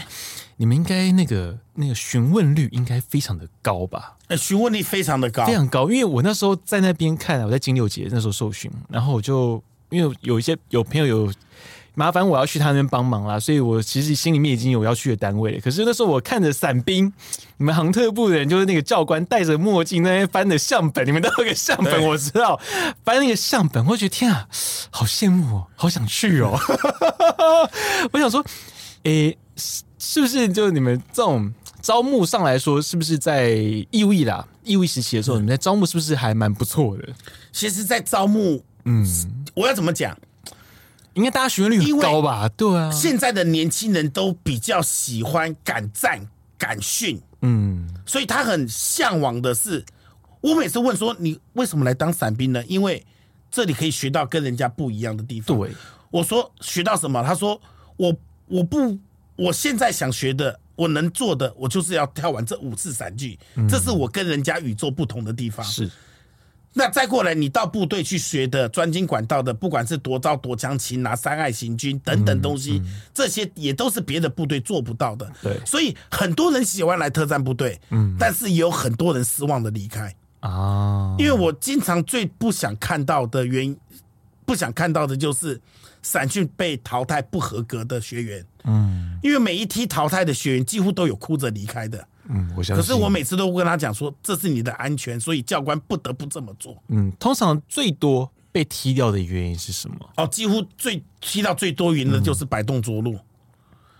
[0.57, 4.17] 你们应该那个那个询问率应该非常的高吧？
[4.27, 5.89] 哎，询问率非常的高，非常高。
[5.89, 11.33] 因为我那时候在那边看，我在金六杰那时候受训，然后我就因为有一些有朋友有。
[11.99, 15.59] 麻烦我要去他那边帮忙啦，所以我其实心里面已经有要去的单位了。
[15.59, 17.11] 可是那时候我看着伞兵，
[17.57, 22.57] 你们航特部的人就是那个教官戴着墨镜那边翻的相本，你们都有个相本，我知道
[23.03, 24.47] 翻那个相本，我觉得天啊，
[24.89, 26.57] 好羡慕哦，好想去哦。
[28.13, 28.41] 我想说，
[29.03, 33.49] 诶，是不是就你们这种招募上来说，是不是在
[33.91, 34.47] 义务役啦？
[34.63, 37.09] 义务役时期的时候，你们在招募是不是还蛮不错的？
[37.51, 39.05] 其实，在招募，嗯，
[39.53, 40.17] 我要怎么讲？
[41.19, 42.47] 应该大家学员率很高吧？
[42.55, 46.25] 对啊，现在的年轻人都比较喜欢敢战
[46.57, 49.85] 敢训，嗯，所以他很向往的是。
[50.41, 52.63] 我每次问说，你为什么来当伞兵呢？
[52.65, 53.05] 因为
[53.51, 55.57] 这里可以学到跟人家不一样的地方。
[55.57, 55.69] 对，
[56.09, 57.21] 我说学到什么？
[57.21, 57.59] 他说
[57.97, 58.15] 我
[58.47, 58.97] 我不
[59.35, 65.65] 我现在想学的，我能做的，我就是要跳完这五次伞具，嗯，这是我跟人家与众不同的地方。
[65.65, 65.91] 是。
[66.73, 72.81] 那再过来，你到部队去学的专精管道的，不管是夺刀夺枪擒拿三爱行军等等东西，
[73.13, 75.29] 这些也都是别的部队做不到的。
[75.41, 81.15] 对，所以很多人喜欢来特战部队，嗯，但是也有很多人失望的离开啊。
[81.17, 83.75] 因为我经常最不想看到的原因，
[84.45, 85.59] 不想看到的就是
[86.03, 92.07] 散训被淘汰不合格的学员，嗯，因为每一批淘汰的学员几乎都有哭着离开的。
[92.29, 92.75] 嗯，我相信。
[92.75, 96.81] 可是我每次都跟他讲说，这是你的安全，所以教官不得不这么做。
[96.87, 99.95] 嗯，通常最多被踢掉的原因是什么？
[100.17, 103.17] 哦，几乎最踢到最多云的就是摆动着陆。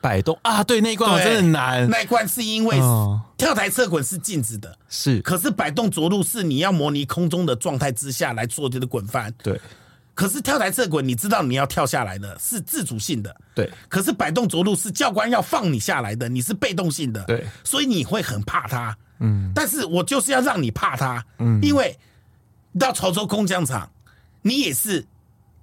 [0.02, 1.90] 摆动啊，对，那一关真的难。
[1.90, 2.78] 那一关是因为
[3.38, 5.20] 跳台侧滚是禁止的，是。
[5.22, 9.34] 可是摆动着陆是你要模拟空中的状态之下来做这个滚翻。
[9.44, 9.60] 对。
[10.20, 13.72] 可是跳台侧滚，你知道你要跳下来的是自主性的，对。
[13.88, 17.48] 可是摆动着陆是教官要放你下来的，你是被动性的，对。
[17.64, 19.50] 所以你会很怕他，嗯。
[19.56, 21.58] 但是我就是要让你怕他，嗯。
[21.64, 21.98] 因为
[22.78, 23.90] 到潮州空降场，
[24.42, 25.08] 你也是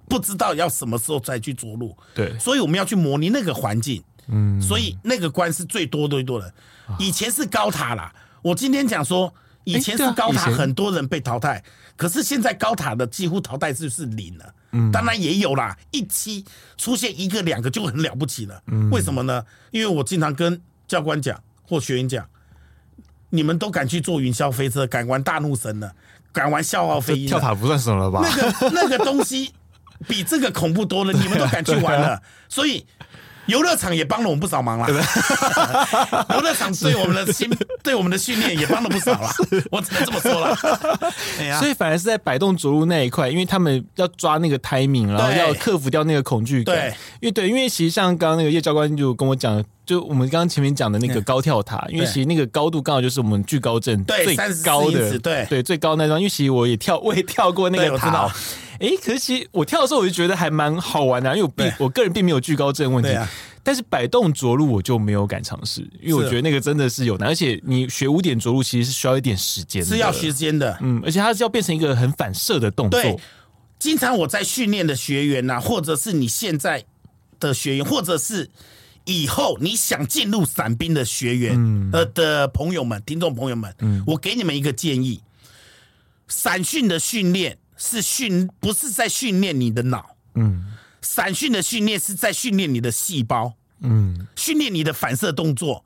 [0.09, 2.35] 不知道要什么时候再去着陆，对。
[2.39, 4.59] 所以我们要去模拟那个环境，嗯。
[4.59, 6.51] 所以那个关是最多最多的。
[6.97, 9.31] 以前是高塔啦，我今天讲说。
[9.67, 11.61] 以前是高塔，很多人被淘汰，
[11.97, 14.53] 可是现在高塔的几乎淘汰率是零了。
[14.71, 16.45] 嗯，当然也有啦，一期
[16.77, 18.61] 出现一个两个就很了不起了。
[18.67, 19.43] 嗯，为什么呢？
[19.71, 22.25] 因为我经常跟教官讲或学员讲，
[23.31, 25.91] 你们都敢去坐云霄飞车，敢玩大怒神了，
[26.31, 28.21] 敢玩笑傲飞鹰，跳塔不算什么了吧？
[28.23, 29.51] 那个那个东西
[30.07, 32.85] 比这个恐怖多了，你们都敢去玩了， 所以。
[33.47, 34.87] 游乐场也帮了我们不少忙了，
[36.35, 37.49] 游乐场对我们的训
[37.81, 39.29] 对我们的训练也帮了不少了，
[39.71, 40.55] 我只能这么说了。
[41.59, 46.75] 所以反而是在摆动着陆那一块，因为他们要抓那个 timing，然后要克服掉那个恐惧感。
[46.75, 54.35] 对，因为对，因为其实像刚刚那个叶教官就跟我讲，就我们刚刚前面讲的那个高跳塔，因为其实那个高度刚好就是我们惧高症最
[54.65, 56.19] 高的，对对最高那张。
[56.19, 58.29] 因为其实我也跳， 我也跳过那个塔。
[58.79, 63.11] 哎，可是其实我跳的时候，我就觉得还蛮好玩的，因为我并我个人并没有惧高症问题。
[63.11, 63.27] 啊、
[63.63, 70.77] 但是摆动着陆我就没有敢尝试，因为我觉得那个真的是有难，而且你学五点着陆其实是需要一点时间的，是要时间的。
[70.81, 73.01] 嗯，而且它是要变成一个很反射的动作。
[73.01, 73.17] 对，
[73.79, 76.83] 经常我在训练的学员呐、啊，或者是你现在
[77.39, 78.49] 的学员，或者是
[79.07, 85.23] 以后你想进入伞兵的学员呃的朋友们、听众朋友们，嗯，我给你们一个建议：
[86.27, 87.57] 伞训的训练。
[87.79, 90.65] 是训，不是在训练你的脑，嗯，
[90.99, 95.85] 伞训的训练是在训练你的细胞，嗯，训练你的反射动作。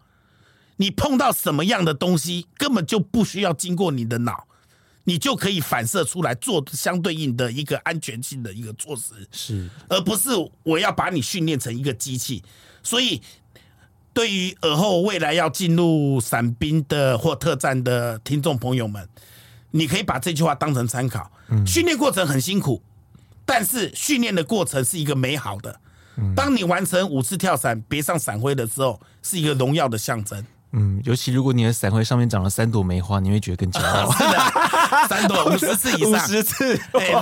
[0.77, 4.47] 你碰到什么样的东西，根本就不需要经过你的脑，
[5.03, 10.29] 你就可以反射出来做相对应的一个安全性的一个措施，是，而不是
[10.63, 12.41] 我要把你训练成一个机器。
[12.83, 13.21] 所以，
[14.13, 19.07] 对于尔后未来要进入伞兵的或特战的听众朋友们。
[19.73, 21.31] 你可以把这句话当成参考。
[21.65, 22.81] 训练过程很辛苦，
[23.45, 25.79] 但是训练的过程是一个美好的。
[26.35, 30.45] 当你完成五次跳伞，别上伞徽的时候，是一个荣耀的象征。
[30.73, 34.11] 嗯，尤其如果你的伞徽上面长了三朵梅花，你会觉得更骄傲。
[34.11, 34.37] 是的，
[35.07, 36.79] 三朵五十次以上，五十次。
[36.91, 37.15] 对，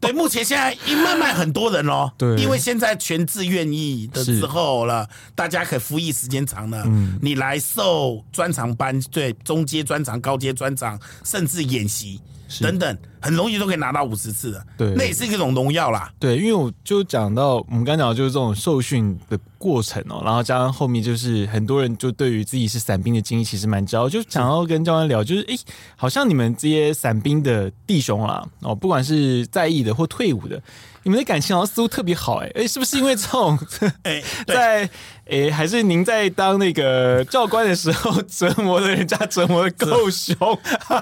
[0.00, 12.20] 对，目前现在因慢慢很多人哦，对，因为现在全自愿意的时候了，大家可服役时间长了，嗯，你来受专长班，对，中阶专长、高阶专长，甚至演习。
[12.62, 16.12] 等等，很容易都可以拿到五十次的，对，那也是一种荣耀啦。
[16.18, 25.54] 对，因为我就讲到我们刚讲的就是这种受训的过程哦，然后加上后面就是很多人就对于自己是伞兵的经历其实蛮骄傲，就想要跟教官聊，就是哎，
[25.96, 30.62] 好像你们这些伞兵的弟兄啦，哦，不管是在役的或退伍的。
[31.06, 33.58] 你们的感情好像似乎特别好哎、欸、哎，是不是因为这种
[34.04, 34.88] 哎， 在
[35.26, 40.36] 哎，还是您在当那个教官的时候折磨的人家折磨的够凶，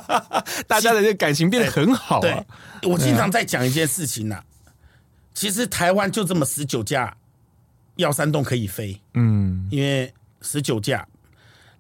[0.67, 2.21] 大家的这个感情变得很好啊。
[2.21, 2.47] 对，
[2.91, 4.45] 我经常在讲一件事情呐、啊，
[5.35, 7.17] 其实台湾就这么十九架
[7.97, 11.07] 幺三洞可以飞，嗯，因为十九架，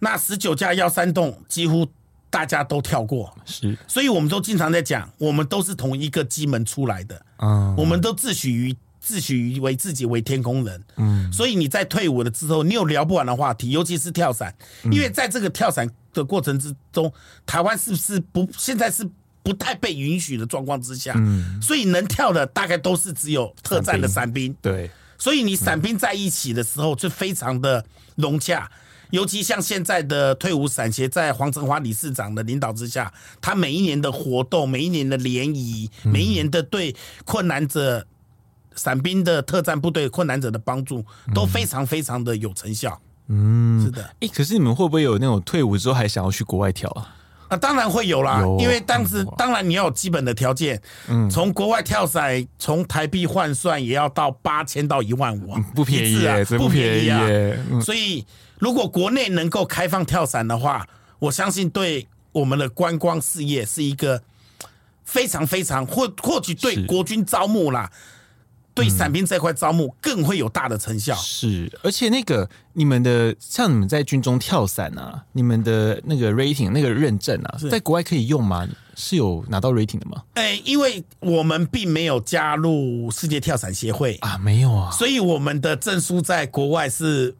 [0.01, 1.86] 那十九架幺三洞几乎。
[2.32, 17.12] 大家都跳过，是，所以我们都经常在讲，我们都是同一个机门出来的，嗯，我们都自诩于自诩为自己为天空人，嗯，所以你在退伍了之后，你有聊不完的话题，尤其是跳伞，因为在这个跳伞的过程之中，
[17.44, 19.05] 台湾是不是不现在是
[19.42, 24.88] 不太被允许的状况之下，嗯，所以能跳的大概都是只有特战的伞兵，对，
[25.18, 27.84] 所以你伞兵在一起的时候就非常的
[28.14, 28.70] 融洽。
[29.11, 36.96] 尤其像现在的退伍伞协，在黄成华理事长的领导之下，他每一年的活动，每一年的联谊，每一年的对
[37.26, 38.07] 困难者、
[38.74, 41.04] 伞兵的特战部队困难者的帮助，
[41.34, 43.00] 都非常非常的有成效。
[43.28, 44.02] 嗯，是的。
[44.20, 47.14] 哎，可是你们会不会有那种退伍之后还想要去国外跳啊？
[47.48, 50.80] 啊，当然会有啦，因为当时当然你要有基本的条件。
[51.08, 57.20] 嗯，从国外跳伞，从台币换算也要到八千到一万五啊，不便宜啊，不便宜啊。
[57.80, 58.26] 所以。
[58.58, 60.86] 如果国内能够开放跳伞的话，
[61.18, 64.22] 我相信对我们的观光事业是一个
[65.02, 67.90] 非常非常或或许对国军招募啦，
[68.74, 71.14] 对伞兵这块招募更会有大的成效。
[71.16, 78.68] 是，而且那个你们的像你们在军中跳伞啊，你们的那个 rating 那个认证啊，在国外可以用吗？
[78.94, 80.22] 是有拿到 rating 的吗？
[80.34, 87.36] 哎，因为我们并没有加入世界跳伞协会啊，没有啊，所以我们的证书在国外是。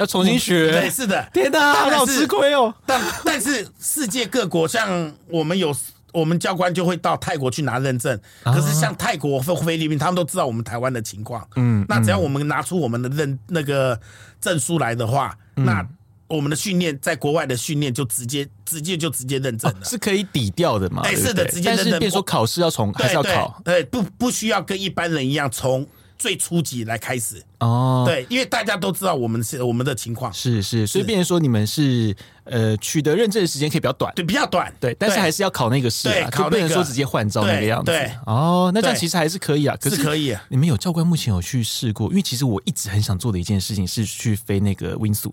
[0.00, 1.28] 要重新学，对，是的。
[1.34, 2.72] 天哪，好吃亏哦。
[2.86, 5.74] 但但是世界各国，像我们有
[6.12, 8.18] 我们教官就会到泰国去拿认证。
[8.42, 11.46] 可是像泰国或菲律宾，他们都知道我们台湾的情况。
[11.56, 13.98] 嗯，那只要我们拿出我们的认那个
[14.40, 15.86] 证书来的话，那
[16.26, 21.02] 我们的训练在国外的训练就直接直接就直接认证了，是可以抵掉的嘛？
[21.04, 21.84] 哎，是的，直接认证。
[21.86, 23.60] 但是变说考试要从还是要考？
[23.64, 25.86] 对，不不需要跟一般人一样从。
[26.18, 32.12] 最初级来开始哦，对，因为大家都知道我们是我们的情况，是是，所以变成说你们是
[32.50, 42.08] 呃取得认证的时间可以比较短，对，比较短，对，但是还是要考那个试，啊，考不能说直接换照那个样子，对，哦，那这样其实还是可以啊，可是可以，你们有教官目前有去试过？
[42.08, 45.32] 因为其实我一直很想做的一件事情是去飞那个 wingsuit，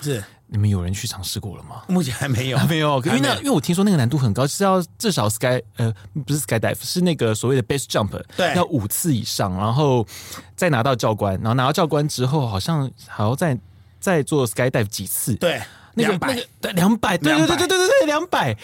[0.00, 0.22] 是。
[0.46, 1.82] 你们有人去尝试过了吗？
[1.88, 3.02] 目前还没有，还没有。
[3.06, 5.92] 因为那，因为我听说那个难度很高，是要至少 sky 呃
[6.24, 10.06] 不是 sky dive，是那个所谓的 base jump，对，要五次以上，然后
[10.54, 13.58] 再拿到教官，然后拿到教官之后，好像还要再
[13.98, 15.60] 再做 sky dive 几次，对，
[15.94, 18.56] 那个那个对两百，对对对对对对对两百。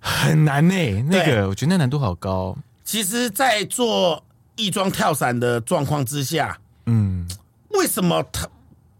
[0.00, 2.56] 很难呢，那个我觉得那难度好高。
[2.84, 4.24] 其实，在做
[4.56, 7.28] 翼装跳伞的状况之下，嗯，
[7.70, 8.48] 为什么他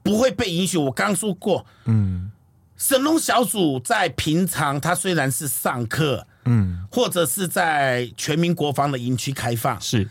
[0.03, 0.76] 不会被允许？
[0.76, 2.30] 我刚说过，嗯。
[2.76, 10.09] 神龙小组在平常，他虽然是上课，嗯，或者是在全民国防的营区开放是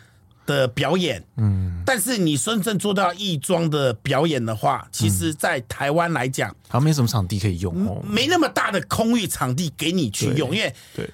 [0.47, 11.07] 的表演，嗯，但是你真正做到义庄的表演的话，其实，在台湾来讲，好像没什么场地可以用哦，没那么大的空域场地给你去用，因为对，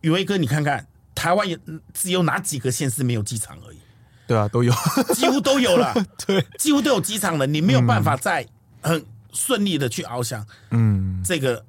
[0.00, 0.84] 宇威哥，你看看
[1.14, 1.56] 台湾有
[1.94, 3.78] 只有哪几个县市没有机场而已？
[4.26, 4.72] 对啊，都有，
[5.14, 5.94] 几乎都有了，
[6.26, 8.44] 对，几乎都有机场了，你没有办法再
[8.80, 9.04] 很。
[9.30, 11.62] 顺利的去翱翔，嗯，这个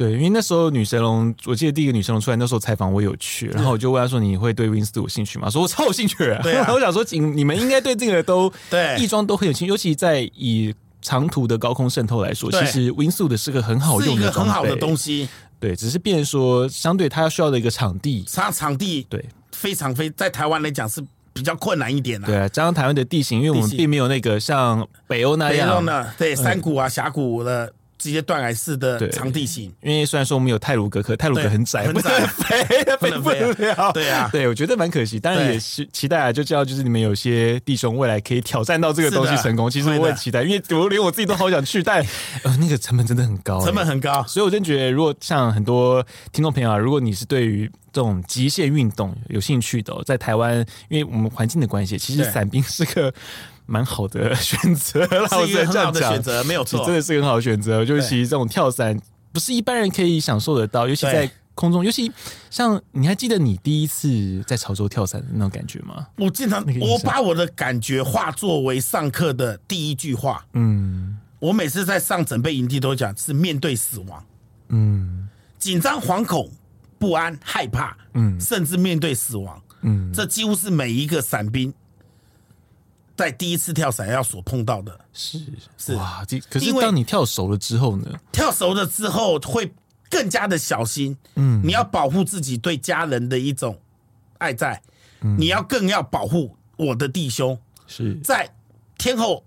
[0.00, 15.28] 对，因为那时候女神龙，我记得第一个女神龙出来那时候采访我有去，然后我就问他说：“你会对 Wingsuit 有兴趣吗？”说：“我超有兴趣。”对啊， 我想说，你你们应该对这个都 对翼装都很有兴趣，尤其在以长途的高空渗透来说，其实 Wingsuit 的是个很好用的、很好的东西。
[15.58, 19.22] 对，只是变成说，相对它要需要的一个场地，它场地对
[19.52, 21.04] 非常非在台湾来讲是。
[21.32, 27.72] 比较困难一点啊，对啊，加上台湾的地形，因为我们并没有那个像北欧那样，北欧呢，对山谷啊、峡谷的。
[28.00, 32.64] 直接断崖式的长地形，因为虽然说我们有泰鲁格，可泰鲁格很窄，很窄， 飞
[32.98, 33.92] 飞不了。
[33.92, 35.20] 对啊，对，我觉得蛮可惜。
[35.20, 39.70] 当然也是期待啊，就知道就是你们有些弟兄未来可以挑战到这个东西成功。
[39.70, 42.02] 其实我也期待，因为我连我自己都好想去，但
[42.42, 44.24] 呃那个成本真的很高，成本很高。
[44.26, 53.12] 所以我真觉得，如果像很多听众朋友啊，如果你是对于这种极限运动有兴趣的，在台湾，因为我们环境的关系，其实伞兵是个。
[53.70, 57.84] 蛮好的选择，是一个很好的选择，没有错，真的是个很好的选择。
[57.84, 59.00] 就是其实这种跳伞
[59.32, 62.10] 不是一般人可以享受得到，尤其在空中，尤其
[62.50, 66.04] 像你还记得你第一次在潮州跳伞的那种感觉吗？
[66.16, 70.44] 我经常我把我的感觉化作为上课的第一句话。
[70.54, 74.24] 嗯，我每次在上整备营地都讲是面对死亡，
[74.70, 75.28] 嗯，
[75.60, 76.50] 紧张、惶恐、
[76.98, 81.72] 不安、害怕，嗯，甚至面对死亡，嗯，这几乎是每一个伞兵。
[83.20, 84.98] 在第一次跳伞要所碰到的。
[85.12, 85.38] 是。
[85.76, 85.94] 是。
[85.94, 88.18] 哇，可是当你跳熟了之后呢？
[88.32, 89.70] 跳熟了之后会
[90.08, 93.78] 更加的小心，嗯，你要保护自己对家人的一种
[94.38, 94.80] 爱在，
[95.20, 98.18] 嗯，你要更要保护我的弟兄，是。
[98.24, 98.50] 在
[98.96, 99.44] 天后、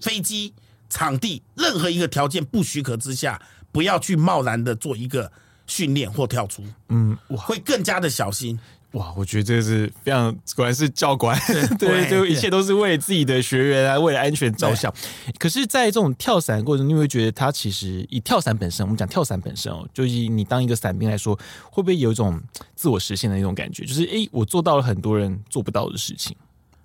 [0.00, 0.52] 飞机、
[0.90, 3.40] 场地任何一个条件不许可之下，
[3.70, 5.30] 不要去贸然的做一个
[5.68, 8.58] 训练或跳出，嗯，我会更加的小心。
[8.92, 11.38] 哇，我觉得这是非常，果然是教官，
[11.78, 14.90] 对，对，就一切都是为自己的学员啊，为了安全着想。
[15.38, 21.38] 可是，在这种跳伞过程，你会觉得他其实以跳伞本身，我们讲跳伞本身哦，就以你当一个伞兵来说，
[21.70, 22.40] 会不会有一种
[22.74, 23.84] 自我实现的那种感觉？
[23.84, 26.34] 就是，哎，我做到了很多人做不到的事情。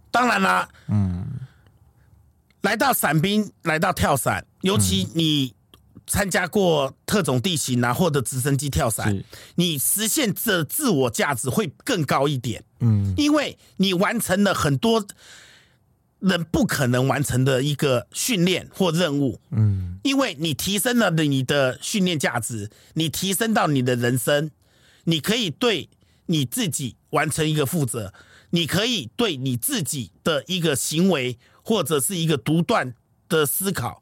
[0.09, 1.25] 当然啦，嗯，
[2.61, 5.53] 来到伞兵，来到跳伞，尤其你。
[6.07, 9.23] 参加过特种地形啊，或者直升机跳伞，
[9.55, 12.63] 你实现这自我价值会更高一点。
[12.79, 15.05] 嗯，因为你完成了很多
[16.19, 19.39] 人不可能完成的一个训练或任务。
[19.51, 24.51] 嗯，因为你提升了你的训练价值，你提升到你的人生，
[25.05, 25.89] 你可以对
[26.25, 28.13] 你自己完成一个负责，
[28.51, 32.93] 你可以对你自己的一个行为或者是一个独断
[33.29, 34.01] 的思考。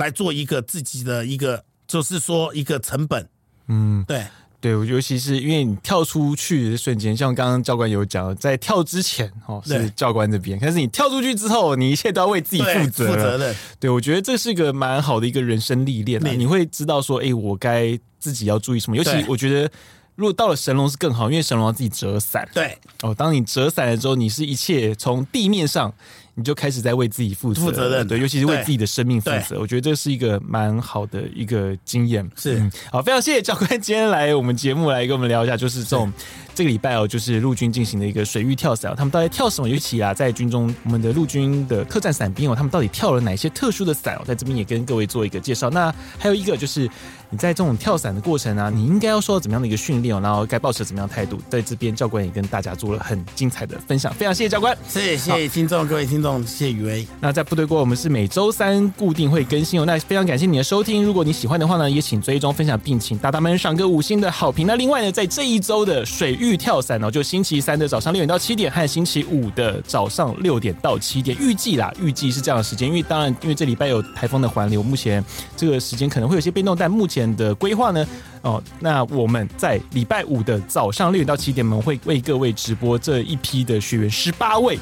[0.00, 3.28] 来做一个自己的一个，就是说一个成本，
[3.68, 4.26] 嗯，对
[4.60, 13.54] 对，尤其是因为你跳出去的瞬间，像刚刚教官有讲，在跳之前哦是教官这边，但是你跳出去之后，你一切都要为自己负责，负责的。
[13.78, 18.96] 对，我觉得这是一个蛮好的一个人生历练，你会知道说，哎，我该自己要注意什么。
[18.96, 19.70] 尤其我觉得，
[20.14, 22.46] 如果到了神龙是更好，因为神龙要自己折伞。
[22.52, 25.94] 对哦，当你折伞了之后，你是一切从地面上。
[26.40, 29.60] 你就开始在为自己负责，负责任，对，尤其是为自己的生命负责。
[29.60, 32.28] 我觉得这是一个蛮好的一个经验。
[32.34, 36.10] 是、嗯，好，非常谢谢教官今天来我们节目来跟我们聊一下，就是这种。
[36.54, 39.68] 这个礼拜哦，就是陆军进行的一个水域跳伞，他们到底跳什么？
[39.68, 44.22] 尤其啊，在军中，我们的陆军的特战伞兵哦，他们到底跳了哪些特殊的伞哦？
[44.26, 45.70] 在这边也跟各位做一个介绍。
[45.70, 46.90] 那还有一个就是，
[47.30, 50.20] 你在这种跳伞的过程啊，你应该要受到怎么样的一个训练哦？
[50.20, 51.38] 然后该保持怎么样的态度？
[51.48, 54.12] 在这边，教官也跟大家做了很精彩的分享。
[54.14, 57.06] 非常谢谢教官，谢谢谢谢听众，各位听众，谢谢宇威。
[57.20, 59.84] 那在部队锅，我们是每周三固定会更新哦。
[59.86, 64.66] 那非常感谢你的收听，如果你喜欢的话呢，也请追踪分享，并请大大们赏个五星的好评。
[64.66, 72.88] 那另外呢，在这一周的水域跳伞哦，就星期三的早上六点到七点，和星期五的早上六点到七点，预计啦，预计是这样的时间。
[72.88, 75.24] 因为当然，因为这礼拜有台风的环流，目前
[75.56, 76.74] 这个时间可能会有些变动。
[76.76, 78.06] 但目前的规划呢，
[78.42, 84.78] 哦，那我们在礼拜五的早上六点到七点，我们会为各位直播这一批的学员十八位，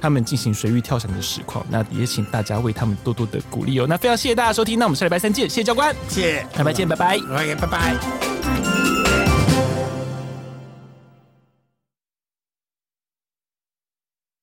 [0.00, 1.64] 他们进行水域跳伞的实况。
[1.70, 3.86] 那也请大家为他们多多的鼓励哦。
[3.88, 7.18] 那非常谢谢大家收听，那我们下礼拜三见，谢谢教官，谢谢，礼拜见，拜拜，
[7.54, 9.15] 拜拜。